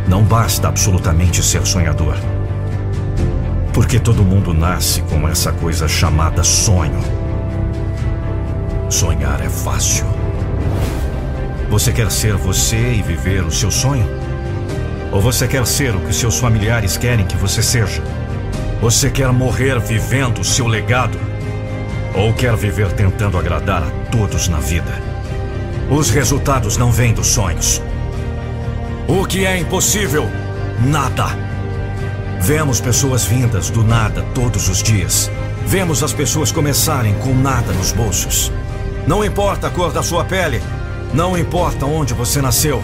Não 0.08 0.24
basta 0.24 0.68
absolutamente 0.68 1.42
ser 1.42 1.66
sonhador. 1.66 2.16
Porque 3.74 4.00
todo 4.00 4.24
mundo 4.24 4.54
nasce 4.54 5.02
com 5.02 5.28
essa 5.28 5.52
coisa 5.52 5.88
chamada 5.88 6.44
sonho. 6.44 7.02
Sonhar 8.90 9.42
é 9.42 9.50
fácil. 9.50 10.06
Você 11.72 11.92
quer 11.92 12.12
ser 12.12 12.36
você 12.36 12.94
e 12.94 13.02
viver 13.02 13.44
o 13.44 13.52
seu 13.52 13.72
sonho? 13.72 14.06
Ou 15.12 15.20
você 15.20 15.48
quer 15.48 15.66
ser 15.66 15.96
o 15.96 16.00
que 16.02 16.14
seus 16.14 16.38
familiares 16.38 16.98
querem 16.98 17.26
que 17.26 17.38
você 17.38 17.64
seja? 17.64 18.04
Você 18.84 19.10
quer 19.10 19.32
morrer 19.32 19.80
vivendo 19.80 20.42
o 20.42 20.44
seu 20.44 20.68
legado? 20.68 21.18
Ou 22.14 22.34
quer 22.34 22.54
viver 22.58 22.92
tentando 22.92 23.38
agradar 23.38 23.82
a 23.82 23.90
todos 24.12 24.50
na 24.50 24.60
vida? 24.60 24.92
Os 25.90 26.10
resultados 26.10 26.76
não 26.76 26.92
vêm 26.92 27.14
dos 27.14 27.28
sonhos. 27.28 27.82
O 29.08 29.26
que 29.26 29.46
é 29.46 29.58
impossível? 29.58 30.30
Nada. 30.82 31.28
Vemos 32.42 32.82
pessoas 32.82 33.24
vindas 33.24 33.70
do 33.70 33.86
nada 33.86 34.22
todos 34.36 34.68
os 34.68 34.84
dias. 34.84 35.32
Vemos 35.66 36.04
as 36.04 36.12
pessoas 36.12 36.52
começarem 36.52 37.14
com 37.20 37.34
nada 37.34 37.72
nos 37.72 37.94
bolsos. 37.94 38.52
Não 39.08 39.24
importa 39.24 39.68
a 39.68 39.70
cor 39.70 39.94
da 39.94 40.04
sua 40.04 40.26
pele, 40.26 40.62
não 41.14 41.38
importa 41.38 41.86
onde 41.86 42.14
você 42.14 42.42
nasceu, 42.42 42.84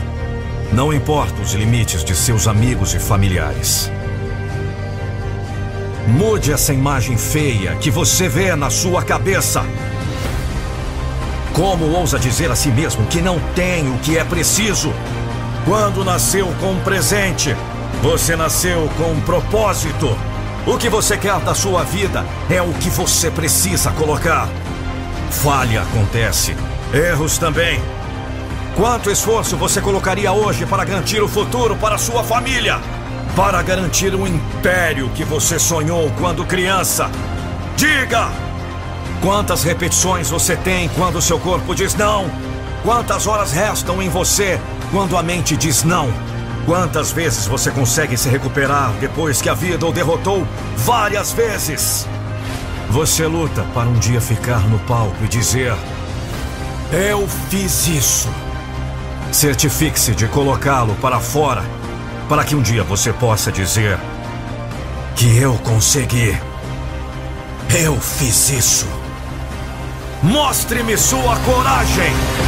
não 0.72 0.94
importa 0.94 1.42
os 1.42 1.52
limites 1.52 2.06
de 2.06 2.16
seus 2.16 2.48
amigos 2.48 2.96
e 2.96 3.00
familiares. 3.00 3.92
Mude 6.10 6.52
essa 6.52 6.74
imagem 6.74 7.18
feia 7.18 7.76
que 7.76 7.92
você 7.92 8.28
vê 8.28 8.56
na 8.56 8.72
sua 8.72 9.04
cabeça. 9.04 9.64
Como 11.54 11.86
ousa 11.86 12.18
dizer 12.18 12.50
a 12.50 12.56
si 12.56 12.70
mesmo 12.70 13.06
que 13.06 13.22
não 13.22 13.40
tem 13.54 13.88
o 13.94 13.98
que 14.00 14.18
é 14.18 14.24
preciso? 14.24 14.92
Quando 15.66 16.04
nasceu 16.04 16.48
com 16.60 16.72
um 16.72 16.80
presente, 16.80 17.56
você 18.02 18.36
nasceu 18.36 18.90
com 18.98 19.12
um 19.12 19.22
propósito. 19.22 20.18
O 20.66 20.78
que 20.78 20.90
você 20.90 21.16
quer 21.16 21.40
da 21.42 21.54
sua 21.54 21.84
vida 21.84 22.26
é 22.50 22.62
o 22.62 22.74
que 22.74 22.90
você 22.90 23.30
precisa 23.30 23.92
colocar. 23.92 24.50
Falha 25.30 25.84
acontece, 25.84 26.56
erros 26.92 27.38
também. 27.38 27.80
Quanto 28.76 29.12
esforço 29.12 29.56
você 29.56 29.80
colocaria 29.80 30.32
hoje 30.32 30.66
para 30.66 30.84
garantir 30.84 31.22
o 31.22 31.28
futuro 31.28 31.76
para 31.76 32.00
sua 32.00 32.24
família? 32.24 32.80
Para 33.36 33.62
garantir 33.62 34.14
o 34.14 34.28
império 34.28 35.10
que 35.10 35.24
você 35.24 35.58
sonhou 35.58 36.12
quando 36.18 36.46
criança. 36.46 37.10
Diga! 37.76 38.30
Quantas 39.22 39.64
repetições 39.64 40.30
você 40.30 40.56
tem 40.56 40.90
quando 40.90 41.22
seu 41.22 41.40
corpo 41.40 41.76
diz 41.76 41.96
não? 41.96 42.30
Quantas 42.84 43.28
horas 43.28 43.52
restam 43.52 44.02
em 44.02 44.10
você 44.10 44.60
quando 44.92 45.18
a 45.18 45.24
mente 45.24 45.58
diz 45.58 45.84
não? 45.84 46.10
Quantas 46.66 47.12
vezes 47.12 47.48
você 47.48 47.72
consegue 47.72 48.16
se 48.16 48.30
recuperar 48.30 48.92
depois 49.00 49.42
que 49.42 49.50
a 49.50 49.54
vida 49.54 49.86
o 49.86 49.92
derrotou 49.92 50.46
várias 50.78 51.32
vezes? 51.32 52.08
Você 52.90 53.26
luta 53.28 53.64
para 53.74 53.88
um 53.88 54.00
dia 54.00 54.22
ficar 54.22 54.60
no 54.70 54.80
palco 54.80 55.16
e 55.24 55.28
dizer: 55.28 55.74
Eu 56.92 57.28
fiz 57.50 57.88
isso. 57.88 58.30
Certifique-se 59.32 60.16
de 60.16 60.28
colocá-lo 60.28 60.96
para 60.96 61.20
fora, 61.20 61.64
para 62.30 62.44
que 62.46 62.56
um 62.56 62.62
dia 62.62 62.84
você 62.84 63.12
possa 63.12 63.52
dizer: 63.52 63.98
Que 65.16 65.38
eu 65.40 65.56
consegui. 65.56 66.38
Eu 67.84 68.00
fiz 68.00 68.50
isso. 68.50 68.88
Mostre-me 70.22 70.96
sua 70.96 71.36
coragem! 71.38 72.39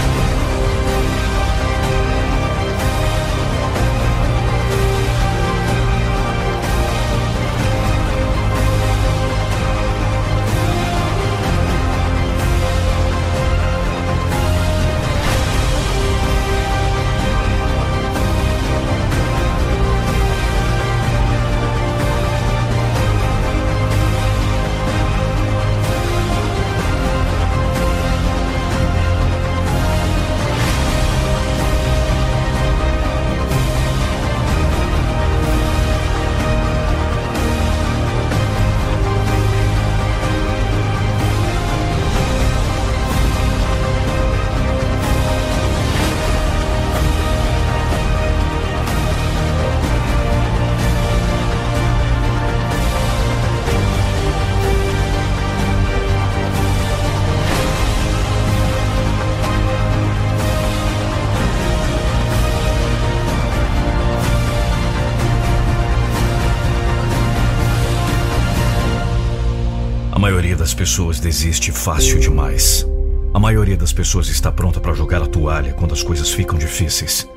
Das 70.62 70.76
pessoas 70.76 71.20
desiste 71.20 71.72
fácil 71.72 72.20
demais. 72.20 72.86
A 73.34 73.40
maioria 73.40 73.76
das 73.76 73.92
pessoas 73.92 74.28
está 74.28 74.52
pronta 74.52 74.80
para 74.80 74.94
jogar 74.94 75.24
a 75.24 75.26
toalha 75.26 75.74
quando 75.74 75.94
as 75.96 76.04
coisas 76.04 76.30
ficam 76.30 76.60
difíceis. 76.60 77.28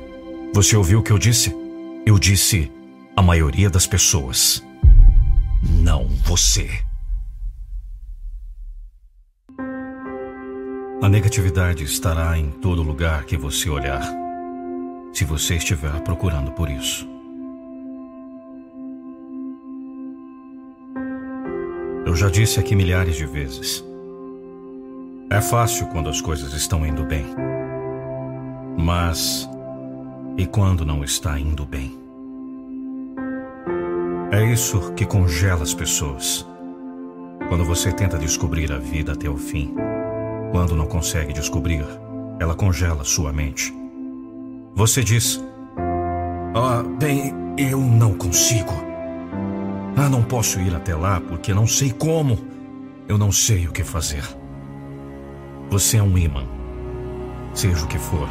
Você 0.53 0.77
ouviu 0.77 0.99
o 0.99 1.03
que 1.03 1.09
eu 1.09 1.17
disse? 1.17 1.51
Eu 2.05 2.19
disse 2.19 2.71
a 3.15 3.23
maioria 3.23 3.71
das 3.71 3.87
pessoas. 3.87 4.63
Não 5.63 6.07
você. 6.23 6.69
A 11.01 11.09
negatividade 11.09 11.83
estará 11.83 12.37
em 12.37 12.51
todo 12.51 12.83
lugar 12.83 13.25
que 13.25 13.35
você 13.35 13.67
olhar, 13.67 14.07
se 15.11 15.25
você 15.25 15.55
estiver 15.55 15.99
procurando 16.01 16.51
por 16.51 16.69
isso. 16.69 17.14
Eu 22.05 22.15
já 22.15 22.29
disse 22.29 22.59
aqui 22.59 22.75
milhares 22.75 23.15
de 23.15 23.25
vezes. 23.25 23.83
É 25.27 25.41
fácil 25.41 25.87
quando 25.87 26.07
as 26.07 26.21
coisas 26.21 26.53
estão 26.53 26.85
indo 26.85 27.03
bem. 27.03 27.25
Mas. 28.77 29.49
E 30.37 30.45
quando 30.45 30.85
não 30.85 31.03
está 31.03 31.39
indo 31.39 31.65
bem? 31.65 31.97
É 34.31 34.45
isso 34.45 34.93
que 34.93 35.03
congela 35.03 35.63
as 35.63 35.73
pessoas. 35.73 36.45
Quando 37.49 37.65
você 37.65 37.91
tenta 37.91 38.19
descobrir 38.19 38.71
a 38.71 38.77
vida 38.77 39.13
até 39.13 39.27
o 39.27 39.37
fim, 39.37 39.73
quando 40.51 40.75
não 40.75 40.85
consegue 40.85 41.33
descobrir, 41.33 41.83
ela 42.39 42.53
congela 42.53 43.03
sua 43.03 43.33
mente. 43.33 43.73
Você 44.75 45.03
diz: 45.03 45.43
Ah, 46.53 46.83
bem, 46.99 47.33
eu 47.57 47.79
não 47.79 48.13
consigo. 48.13 48.84
Ah, 49.97 50.09
não 50.09 50.23
posso 50.23 50.59
ir 50.59 50.75
até 50.75 50.95
lá 50.95 51.21
porque 51.21 51.53
não 51.53 51.65
sei 51.65 51.91
como. 51.91 52.37
Eu 53.07 53.17
não 53.17 53.31
sei 53.31 53.67
o 53.67 53.71
que 53.71 53.83
fazer. 53.83 54.23
Você 55.69 55.97
é 55.97 56.03
um 56.03 56.17
imã. 56.17 56.43
Seja 57.53 57.85
o 57.85 57.87
que 57.87 57.97
for, 57.97 58.27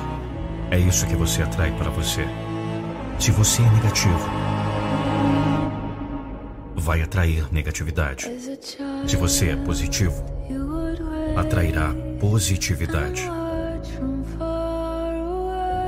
é 0.70 0.78
isso 0.78 1.06
que 1.06 1.16
você 1.16 1.42
atrai 1.42 1.72
para 1.78 1.90
você. 1.90 2.26
Se 3.18 3.30
você 3.30 3.62
é 3.62 3.70
negativo, 3.70 4.18
vai 6.76 7.00
atrair 7.00 7.46
negatividade. 7.50 8.28
Se 9.06 9.16
você 9.16 9.50
é 9.50 9.56
positivo, 9.56 10.22
atrairá 11.36 11.94
positividade. 12.20 13.22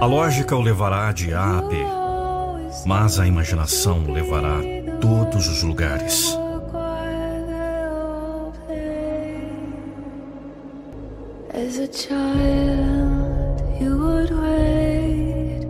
A 0.01 0.07
lógica 0.07 0.57
o 0.57 0.63
levará 0.63 1.13
de 1.13 1.35
A 1.35 1.59
a 1.59 1.63
B, 1.63 1.77
mas 2.87 3.19
a 3.19 3.27
imaginação 3.27 4.05
o 4.05 4.13
levará 4.13 4.61
todos 5.01 5.49
os 5.49 5.63
lugares. 5.63 6.37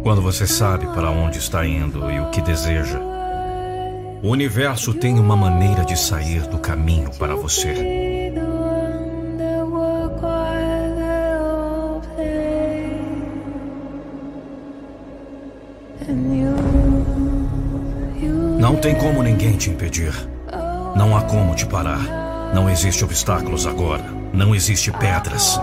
Quando 0.03 0.23
você 0.23 0.47
sabe 0.47 0.87
para 0.89 1.11
onde 1.11 1.39
está 1.39 1.67
indo 1.67 2.11
e 2.11 2.21
o 2.21 2.31
que 2.31 2.41
deseja, 2.41 3.01
o 4.23 4.29
universo 4.29 4.95
tem 4.95 5.19
uma 5.19 5.37
maneira 5.37 5.85
de 5.85 5.99
sair 5.99 6.43
do 6.49 6.59
caminho 6.59 7.11
para 7.19 7.35
você. 7.35 7.75
Não 18.67 18.75
tem 18.75 18.97
como 18.97 19.23
ninguém 19.23 19.53
te 19.53 19.71
impedir. 19.71 20.13
Não 20.97 21.17
há 21.17 21.23
como 21.23 21.55
te 21.55 21.65
parar. 21.65 22.53
Não 22.53 22.69
existe 22.69 23.05
obstáculos 23.05 23.65
agora. 23.65 24.03
Não 24.33 24.57
existe 24.57 24.91
pedras. 24.91 25.57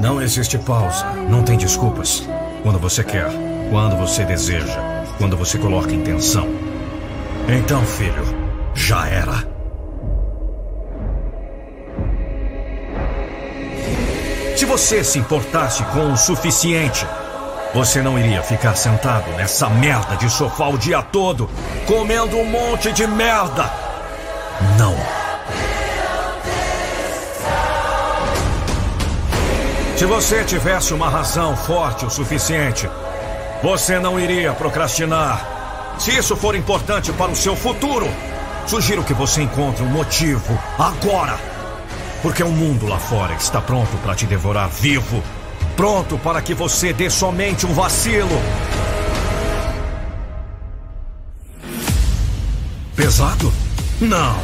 Não 0.00 0.20
existe 0.20 0.58
pausa. 0.58 1.06
Não 1.30 1.44
tem 1.44 1.56
desculpas. 1.56 2.28
Quando 2.64 2.80
você 2.80 3.04
quer, 3.04 3.30
quando 3.70 3.96
você 3.96 4.24
deseja, 4.24 4.76
quando 5.18 5.36
você 5.36 5.56
coloca 5.56 5.94
intenção. 5.94 6.48
Então, 7.48 7.86
filho, 7.86 8.24
já 8.74 9.06
era. 9.08 9.48
Se 14.56 14.64
você 14.64 15.04
se 15.04 15.20
importasse 15.20 15.84
com 15.84 16.12
o 16.12 16.16
suficiente, 16.16 17.06
você 17.76 18.00
não 18.00 18.18
iria 18.18 18.42
ficar 18.42 18.74
sentado 18.74 19.30
nessa 19.32 19.68
merda 19.68 20.16
de 20.16 20.30
sofá 20.30 20.66
o 20.66 20.78
dia 20.78 21.02
todo, 21.02 21.46
comendo 21.86 22.38
um 22.38 22.44
monte 22.46 22.90
de 22.90 23.06
merda. 23.06 23.70
Não. 24.78 24.96
Se 29.94 30.06
você 30.06 30.42
tivesse 30.44 30.94
uma 30.94 31.10
razão 31.10 31.54
forte 31.54 32.06
o 32.06 32.10
suficiente, 32.10 32.88
você 33.62 33.98
não 33.98 34.18
iria 34.18 34.54
procrastinar. 34.54 35.94
Se 35.98 36.16
isso 36.16 36.34
for 36.34 36.56
importante 36.56 37.12
para 37.12 37.30
o 37.30 37.36
seu 37.36 37.54
futuro, 37.54 38.08
sugiro 38.66 39.04
que 39.04 39.12
você 39.12 39.42
encontre 39.42 39.84
um 39.84 39.90
motivo 39.90 40.58
agora. 40.78 41.38
Porque 42.22 42.42
o 42.42 42.48
mundo 42.48 42.86
lá 42.86 42.98
fora 42.98 43.34
está 43.34 43.60
pronto 43.60 43.94
para 43.98 44.14
te 44.14 44.24
devorar 44.24 44.66
vivo 44.70 45.22
pronto 45.76 46.18
para 46.18 46.40
que 46.40 46.54
você 46.54 46.92
dê 46.92 47.10
somente 47.10 47.66
um 47.66 47.74
vacilo. 47.74 48.40
Pesado? 52.96 53.52
Não. 54.00 54.40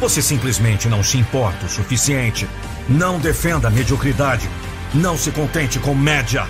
Você 0.00 0.22
simplesmente 0.22 0.88
não 0.88 1.02
se 1.02 1.18
importa 1.18 1.66
o 1.66 1.68
suficiente. 1.68 2.48
Não 2.88 3.18
defenda 3.18 3.68
a 3.68 3.70
mediocridade. 3.70 4.48
Não 4.94 5.16
se 5.16 5.30
contente 5.30 5.78
com 5.78 5.94
média. 5.94 6.46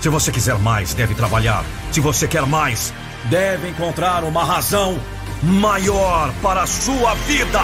Se 0.00 0.08
você 0.08 0.30
quiser 0.30 0.58
mais, 0.58 0.92
deve 0.92 1.14
trabalhar. 1.14 1.64
Se 1.90 2.00
você 2.00 2.28
quer 2.28 2.44
mais, 2.46 2.92
deve 3.30 3.68
encontrar 3.68 4.22
uma 4.24 4.44
razão 4.44 5.00
maior 5.42 6.32
para 6.42 6.62
a 6.62 6.66
sua 6.66 7.14
vida. 7.14 7.60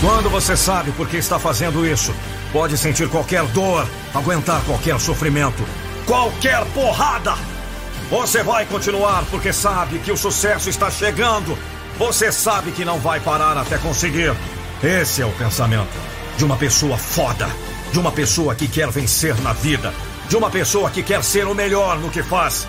Quando 0.00 0.30
você 0.30 0.56
sabe 0.56 0.92
por 0.92 1.08
que 1.08 1.16
está 1.16 1.38
fazendo 1.38 1.86
isso, 1.86 2.14
Pode 2.52 2.78
sentir 2.78 3.08
qualquer 3.08 3.44
dor, 3.46 3.86
aguentar 4.14 4.62
qualquer 4.62 4.98
sofrimento, 5.00 5.62
qualquer 6.06 6.64
porrada. 6.66 7.34
Você 8.10 8.42
vai 8.42 8.64
continuar 8.66 9.24
porque 9.30 9.52
sabe 9.52 9.98
que 9.98 10.12
o 10.12 10.16
sucesso 10.16 10.70
está 10.70 10.90
chegando. 10.90 11.58
Você 11.98 12.30
sabe 12.30 12.70
que 12.70 12.84
não 12.84 12.98
vai 12.98 13.18
parar 13.20 13.56
até 13.56 13.78
conseguir. 13.78 14.34
Esse 14.82 15.22
é 15.22 15.26
o 15.26 15.32
pensamento 15.32 15.92
de 16.36 16.44
uma 16.44 16.56
pessoa 16.56 16.96
foda, 16.96 17.48
de 17.92 17.98
uma 17.98 18.12
pessoa 18.12 18.54
que 18.54 18.68
quer 18.68 18.90
vencer 18.90 19.34
na 19.40 19.52
vida, 19.52 19.92
de 20.28 20.36
uma 20.36 20.50
pessoa 20.50 20.90
que 20.90 21.02
quer 21.02 21.24
ser 21.24 21.46
o 21.46 21.54
melhor 21.54 21.98
no 21.98 22.10
que 22.10 22.22
faz. 22.22 22.68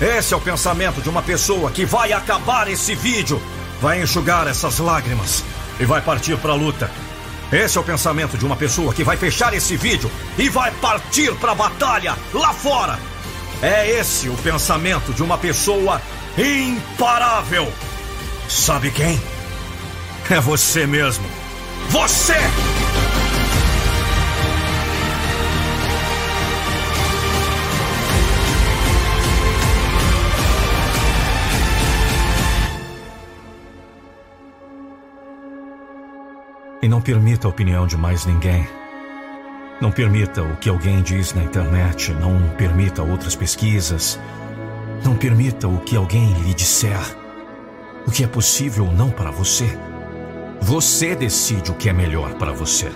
Esse 0.00 0.32
é 0.32 0.36
o 0.36 0.40
pensamento 0.40 1.00
de 1.00 1.08
uma 1.08 1.22
pessoa 1.22 1.70
que 1.70 1.84
vai 1.84 2.12
acabar 2.12 2.68
esse 2.68 2.94
vídeo, 2.94 3.42
vai 3.80 4.00
enxugar 4.00 4.46
essas 4.46 4.78
lágrimas 4.78 5.42
e 5.80 5.84
vai 5.84 6.00
partir 6.00 6.36
para 6.36 6.52
a 6.52 6.56
luta. 6.56 6.88
Esse 7.52 7.78
é 7.78 7.80
o 7.80 7.84
pensamento 7.84 8.36
de 8.36 8.44
uma 8.44 8.56
pessoa 8.56 8.92
que 8.92 9.02
vai 9.02 9.16
fechar 9.16 9.54
esse 9.54 9.76
vídeo 9.76 10.10
e 10.36 10.48
vai 10.48 10.70
partir 10.72 11.34
para 11.36 11.52
a 11.52 11.54
batalha 11.54 12.16
lá 12.34 12.52
fora. 12.52 12.98
É 13.62 13.88
esse 13.90 14.28
o 14.28 14.36
pensamento 14.36 15.12
de 15.12 15.22
uma 15.22 15.38
pessoa 15.38 16.00
imparável. 16.36 17.72
Sabe 18.48 18.90
quem? 18.90 19.20
É 20.30 20.40
você 20.40 20.86
mesmo. 20.86 21.24
Você! 21.88 22.36
Não 36.98 37.02
permita 37.02 37.46
a 37.46 37.50
opinião 37.50 37.86
de 37.86 37.96
mais 37.96 38.26
ninguém. 38.26 38.66
Não 39.80 39.88
permita 39.88 40.42
o 40.42 40.56
que 40.56 40.68
alguém 40.68 41.00
diz 41.00 41.32
na 41.32 41.44
internet. 41.44 42.12
Não 42.12 42.50
permita 42.56 43.04
outras 43.04 43.36
pesquisas. 43.36 44.18
Não 45.04 45.14
permita 45.14 45.68
o 45.68 45.78
que 45.78 45.94
alguém 45.94 46.32
lhe 46.42 46.52
disser. 46.52 46.98
O 48.04 48.10
que 48.10 48.24
é 48.24 48.26
possível 48.26 48.86
ou 48.86 48.92
não 48.92 49.10
para 49.10 49.30
você. 49.30 49.78
Você 50.60 51.14
decide 51.14 51.70
o 51.70 51.74
que 51.76 51.88
é 51.88 51.92
melhor 51.92 52.34
para 52.34 52.50
você. 52.50 52.90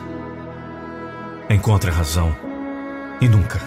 Encontre 1.48 1.88
a 1.88 1.94
razão. 1.94 2.34
E 3.20 3.28
nunca, 3.28 3.60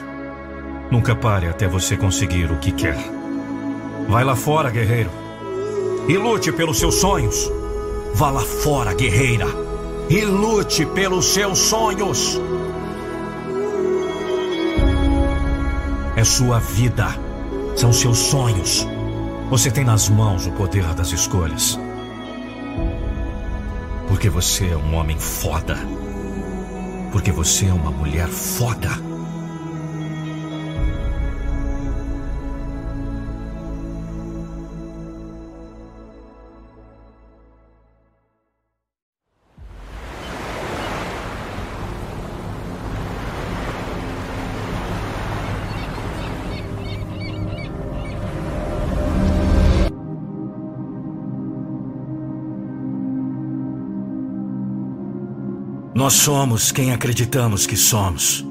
nunca 0.91 1.15
pare 1.15 1.47
até 1.47 1.65
você 1.65 1.95
conseguir 1.95 2.51
o 2.51 2.57
que 2.57 2.73
quer. 2.73 2.97
Vai 4.09 4.25
lá 4.25 4.35
fora, 4.35 4.69
guerreiro. 4.69 5.11
E 6.09 6.17
lute 6.17 6.51
pelos 6.51 6.77
seus 6.77 6.95
sonhos. 6.95 7.49
Vá 8.13 8.29
lá 8.29 8.41
fora, 8.41 8.93
guerreira. 8.93 9.64
E 10.07 10.23
lute 10.23 10.85
pelos 10.85 11.25
seus 11.33 11.57
sonhos. 11.57 12.39
É 16.15 16.23
sua 16.23 16.59
vida. 16.59 17.07
São 17.75 17.91
seus 17.91 18.19
sonhos. 18.19 18.87
Você 19.49 19.71
tem 19.71 19.83
nas 19.83 20.07
mãos 20.07 20.45
o 20.45 20.51
poder 20.51 20.85
das 20.93 21.11
escolhas. 21.11 21.79
Porque 24.07 24.29
você 24.29 24.67
é 24.67 24.77
um 24.77 24.95
homem 24.95 25.17
foda. 25.17 25.75
Porque 27.11 27.31
você 27.31 27.65
é 27.65 27.73
uma 27.73 27.91
mulher 27.91 28.27
foda. 28.27 29.04
Nós 56.05 56.13
somos 56.13 56.71
quem 56.71 56.93
acreditamos 56.93 57.65
que 57.65 57.75
somos. 57.75 58.45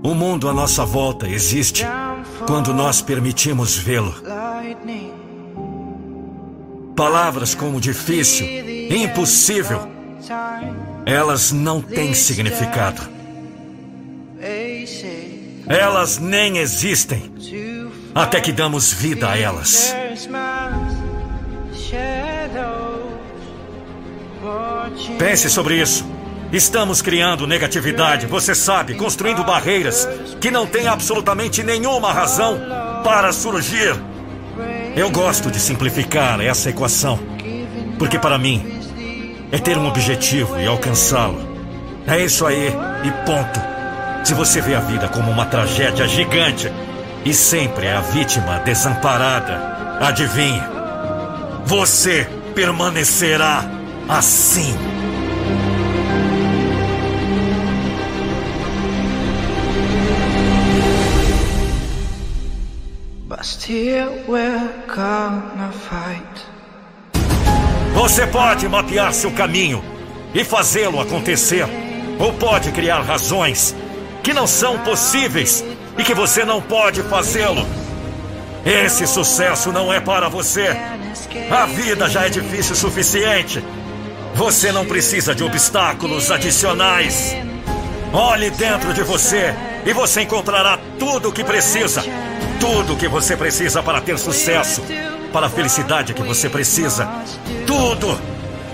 O 0.00 0.14
mundo 0.14 0.48
à 0.48 0.54
nossa 0.54 0.84
volta 0.84 1.28
existe 1.28 1.84
quando 2.46 2.72
nós 2.72 3.02
permitimos 3.02 3.76
vê-lo. 3.76 4.14
Palavras 6.94 7.52
como 7.52 7.80
difícil, 7.80 8.46
impossível, 8.94 9.88
elas 11.04 11.50
não 11.50 11.82
têm 11.82 12.14
significado. 12.14 13.02
Elas 15.66 16.18
nem 16.18 16.58
existem 16.58 17.32
até 18.14 18.40
que 18.40 18.52
damos 18.52 18.92
vida 18.92 19.28
a 19.28 19.36
elas. 19.36 19.92
Pense 25.18 25.50
sobre 25.50 25.82
isso. 25.82 26.17
Estamos 26.52 27.02
criando 27.02 27.46
negatividade, 27.46 28.26
você 28.26 28.54
sabe, 28.54 28.94
construindo 28.94 29.44
barreiras 29.44 30.08
que 30.40 30.50
não 30.50 30.66
têm 30.66 30.88
absolutamente 30.88 31.62
nenhuma 31.62 32.10
razão 32.10 32.58
para 33.04 33.32
surgir. 33.32 33.94
Eu 34.96 35.10
gosto 35.10 35.50
de 35.50 35.60
simplificar 35.60 36.40
essa 36.40 36.70
equação, 36.70 37.18
porque 37.98 38.18
para 38.18 38.38
mim 38.38 38.80
é 39.52 39.58
ter 39.58 39.76
um 39.76 39.86
objetivo 39.86 40.58
e 40.58 40.66
alcançá-lo. 40.66 41.38
É 42.06 42.24
isso 42.24 42.46
aí 42.46 42.68
e 43.04 43.10
ponto. 43.26 43.60
Se 44.24 44.32
você 44.32 44.62
vê 44.62 44.74
a 44.74 44.80
vida 44.80 45.06
como 45.08 45.30
uma 45.30 45.44
tragédia 45.44 46.08
gigante 46.08 46.72
e 47.26 47.34
sempre 47.34 47.86
é 47.86 47.92
a 47.92 48.00
vítima 48.00 48.58
desamparada, 48.60 49.98
adivinhe, 50.00 50.62
você 51.66 52.26
permanecerá 52.54 53.64
assim. 54.08 54.74
Você 67.94 68.26
pode 68.26 68.68
mapear 68.68 69.14
seu 69.14 69.30
caminho 69.30 69.80
e 70.34 70.42
fazê-lo 70.42 71.00
acontecer, 71.00 71.64
ou 72.18 72.32
pode 72.32 72.72
criar 72.72 73.00
razões 73.02 73.76
que 74.24 74.34
não 74.34 74.44
são 74.44 74.78
possíveis 74.80 75.64
e 75.96 76.02
que 76.02 76.14
você 76.14 76.44
não 76.44 76.60
pode 76.60 77.00
fazê-lo. 77.04 77.64
Esse 78.66 79.06
sucesso 79.06 79.70
não 79.70 79.92
é 79.92 80.00
para 80.00 80.28
você. 80.28 80.76
A 81.48 81.64
vida 81.66 82.08
já 82.08 82.26
é 82.26 82.28
difícil 82.28 82.72
o 82.72 82.76
suficiente. 82.76 83.62
Você 84.34 84.72
não 84.72 84.84
precisa 84.84 85.32
de 85.32 85.44
obstáculos 85.44 86.32
adicionais. 86.32 87.36
Olhe 88.12 88.50
dentro 88.50 88.92
de 88.92 89.04
você 89.04 89.54
e 89.86 89.92
você 89.92 90.22
encontrará 90.22 90.76
tudo 90.98 91.28
o 91.28 91.32
que 91.32 91.44
precisa. 91.44 92.02
Tudo 92.60 92.94
o 92.94 92.96
que 92.96 93.08
você 93.08 93.36
precisa 93.36 93.82
para 93.82 94.00
ter 94.00 94.18
sucesso, 94.18 94.82
para 95.32 95.46
a 95.46 95.50
felicidade 95.50 96.14
que 96.14 96.22
você 96.22 96.48
precisa. 96.48 97.08
Tudo! 97.66 98.18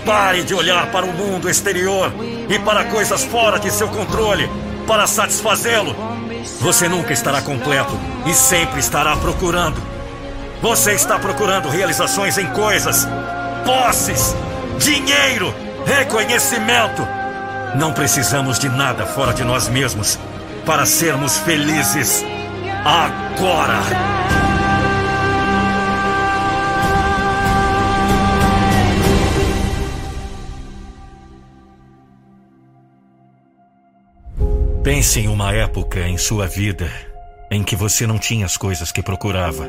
Pare 0.04 0.42
de 0.42 0.54
olhar 0.54 0.90
para 0.90 1.06
o 1.06 1.12
mundo 1.12 1.48
exterior 1.48 2.12
e 2.48 2.58
para 2.58 2.84
coisas 2.84 3.24
fora 3.24 3.58
de 3.58 3.70
seu 3.70 3.88
controle 3.88 4.50
para 4.86 5.06
satisfazê-lo. 5.06 5.96
Você 6.60 6.88
nunca 6.88 7.12
estará 7.12 7.40
completo 7.40 7.98
e 8.26 8.34
sempre 8.34 8.80
estará 8.80 9.16
procurando. 9.16 9.80
Você 10.60 10.92
está 10.92 11.18
procurando 11.18 11.68
realizações 11.68 12.36
em 12.36 12.46
coisas, 12.48 13.08
posses, 13.64 14.34
dinheiro, 14.78 15.54
reconhecimento. 15.86 17.06
Não 17.76 17.92
precisamos 17.92 18.58
de 18.58 18.68
nada 18.68 19.06
fora 19.06 19.32
de 19.32 19.42
nós 19.42 19.68
mesmos 19.68 20.18
para 20.66 20.86
sermos 20.86 21.38
felizes 21.38 22.24
agora! 22.84 23.80
Pense 34.82 35.18
em 35.18 35.28
uma 35.28 35.50
época 35.52 36.00
em 36.00 36.18
sua 36.18 36.46
vida 36.46 36.90
em 37.50 37.62
que 37.62 37.74
você 37.74 38.06
não 38.06 38.18
tinha 38.18 38.44
as 38.44 38.58
coisas 38.58 38.92
que 38.92 39.02
procurava, 39.02 39.66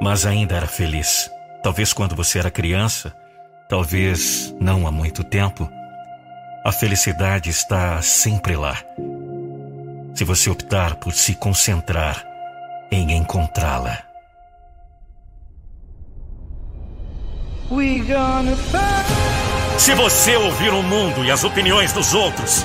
mas 0.00 0.26
ainda 0.26 0.56
era 0.56 0.66
feliz. 0.66 1.30
Talvez 1.62 1.92
quando 1.92 2.16
você 2.16 2.40
era 2.40 2.50
criança, 2.50 3.14
talvez 3.68 4.52
não 4.60 4.86
há 4.86 4.90
muito 4.90 5.22
tempo. 5.22 5.70
A 6.64 6.72
felicidade 6.72 7.50
está 7.50 8.02
sempre 8.02 8.56
lá 8.56 8.76
se 10.16 10.24
você 10.24 10.48
optar 10.48 10.94
por 10.94 11.12
se 11.12 11.34
concentrar 11.34 12.24
em 12.90 13.12
encontrá-la. 13.12 13.98
Se 19.78 19.94
você 19.94 20.36
ouvir 20.36 20.70
o 20.70 20.82
mundo 20.82 21.22
e 21.22 21.30
as 21.30 21.44
opiniões 21.44 21.92
dos 21.92 22.14
outros, 22.14 22.64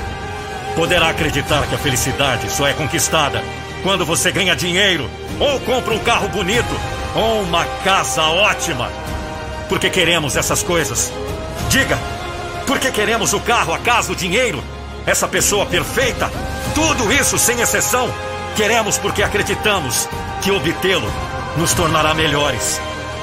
poderá 0.78 1.10
acreditar 1.10 1.68
que 1.68 1.76
a 1.76 1.78
felicidade 1.78 2.50
só 2.50 2.66
é 2.66 2.74
conquistada 2.74 3.44
quando 3.84 4.06
você 4.06 4.32
ganha 4.32 4.56
dinheiro, 4.56 5.10
ou 5.38 5.60
compra 5.60 5.94
um 5.94 6.00
carro 6.00 6.30
bonito, 6.30 6.74
ou 7.14 7.42
uma 7.42 7.66
casa 7.84 8.24
ótima. 8.24 8.90
Porque 9.68 9.90
queremos 9.90 10.38
essas 10.38 10.64
coisas. 10.64 11.12
Diga, 11.70 11.98
porque 12.66 12.92
queremos 12.92 13.34
o 13.34 13.42
carro, 13.42 13.74
a 13.74 13.80
casa, 13.80 14.14
o 14.14 14.16
dinheiro, 14.16 14.64
essa 15.06 15.28
pessoa 15.28 15.66
perfeita, 15.66 16.32
tudo 16.74 17.12
isso 17.12 17.38
sem 17.38 17.62
exceção. 17.62 18.14
Queremos 18.56 18.98
porque 18.98 19.24
acreditamos 19.24 20.08
que 20.42 20.52
obtê-lo 20.52 21.12
nos 21.58 21.74
tornará 21.74 22.14
melhores. 22.14 22.80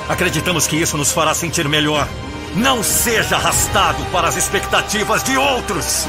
Acreditamos 0.09 0.67
que 0.67 0.77
isso 0.77 0.97
nos 0.97 1.13
fará 1.13 1.35
sentir 1.35 1.69
melhor. 1.69 2.09
Não 2.55 2.83
seja 2.83 3.37
arrastado 3.37 4.03
para 4.07 4.29
as 4.29 4.37
expectativas 4.37 5.23
de 5.23 5.37
outros. 5.37 6.07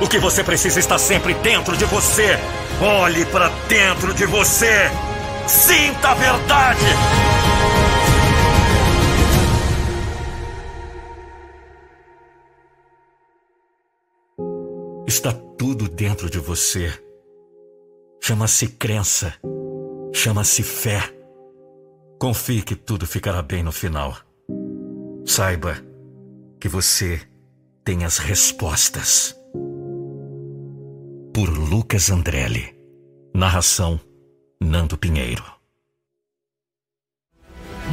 O 0.00 0.06
que 0.06 0.18
você 0.18 0.44
precisa 0.44 0.78
está 0.78 0.98
sempre 0.98 1.34
dentro 1.34 1.76
de 1.76 1.84
você. 1.86 2.38
Olhe 2.80 3.24
para 3.26 3.48
dentro 3.68 4.14
de 4.14 4.26
você. 4.26 4.90
Sinta 5.46 6.10
a 6.10 6.14
verdade. 6.14 7.35
Está 15.16 15.32
tudo 15.32 15.88
dentro 15.88 16.28
de 16.28 16.38
você. 16.38 16.92
Chama-se 18.22 18.68
crença. 18.68 19.32
Chama-se 20.12 20.62
fé. 20.62 21.00
Confie 22.20 22.60
que 22.60 22.76
tudo 22.76 23.06
ficará 23.06 23.40
bem 23.40 23.62
no 23.62 23.72
final. 23.72 24.14
Saiba 25.24 25.78
que 26.60 26.68
você 26.68 27.18
tem 27.82 28.04
as 28.04 28.18
respostas 28.18 29.34
por 31.32 31.48
Lucas 31.48 32.10
Andrelli. 32.10 32.78
Narração: 33.34 33.98
Nando 34.60 34.98
Pinheiro. 34.98 35.55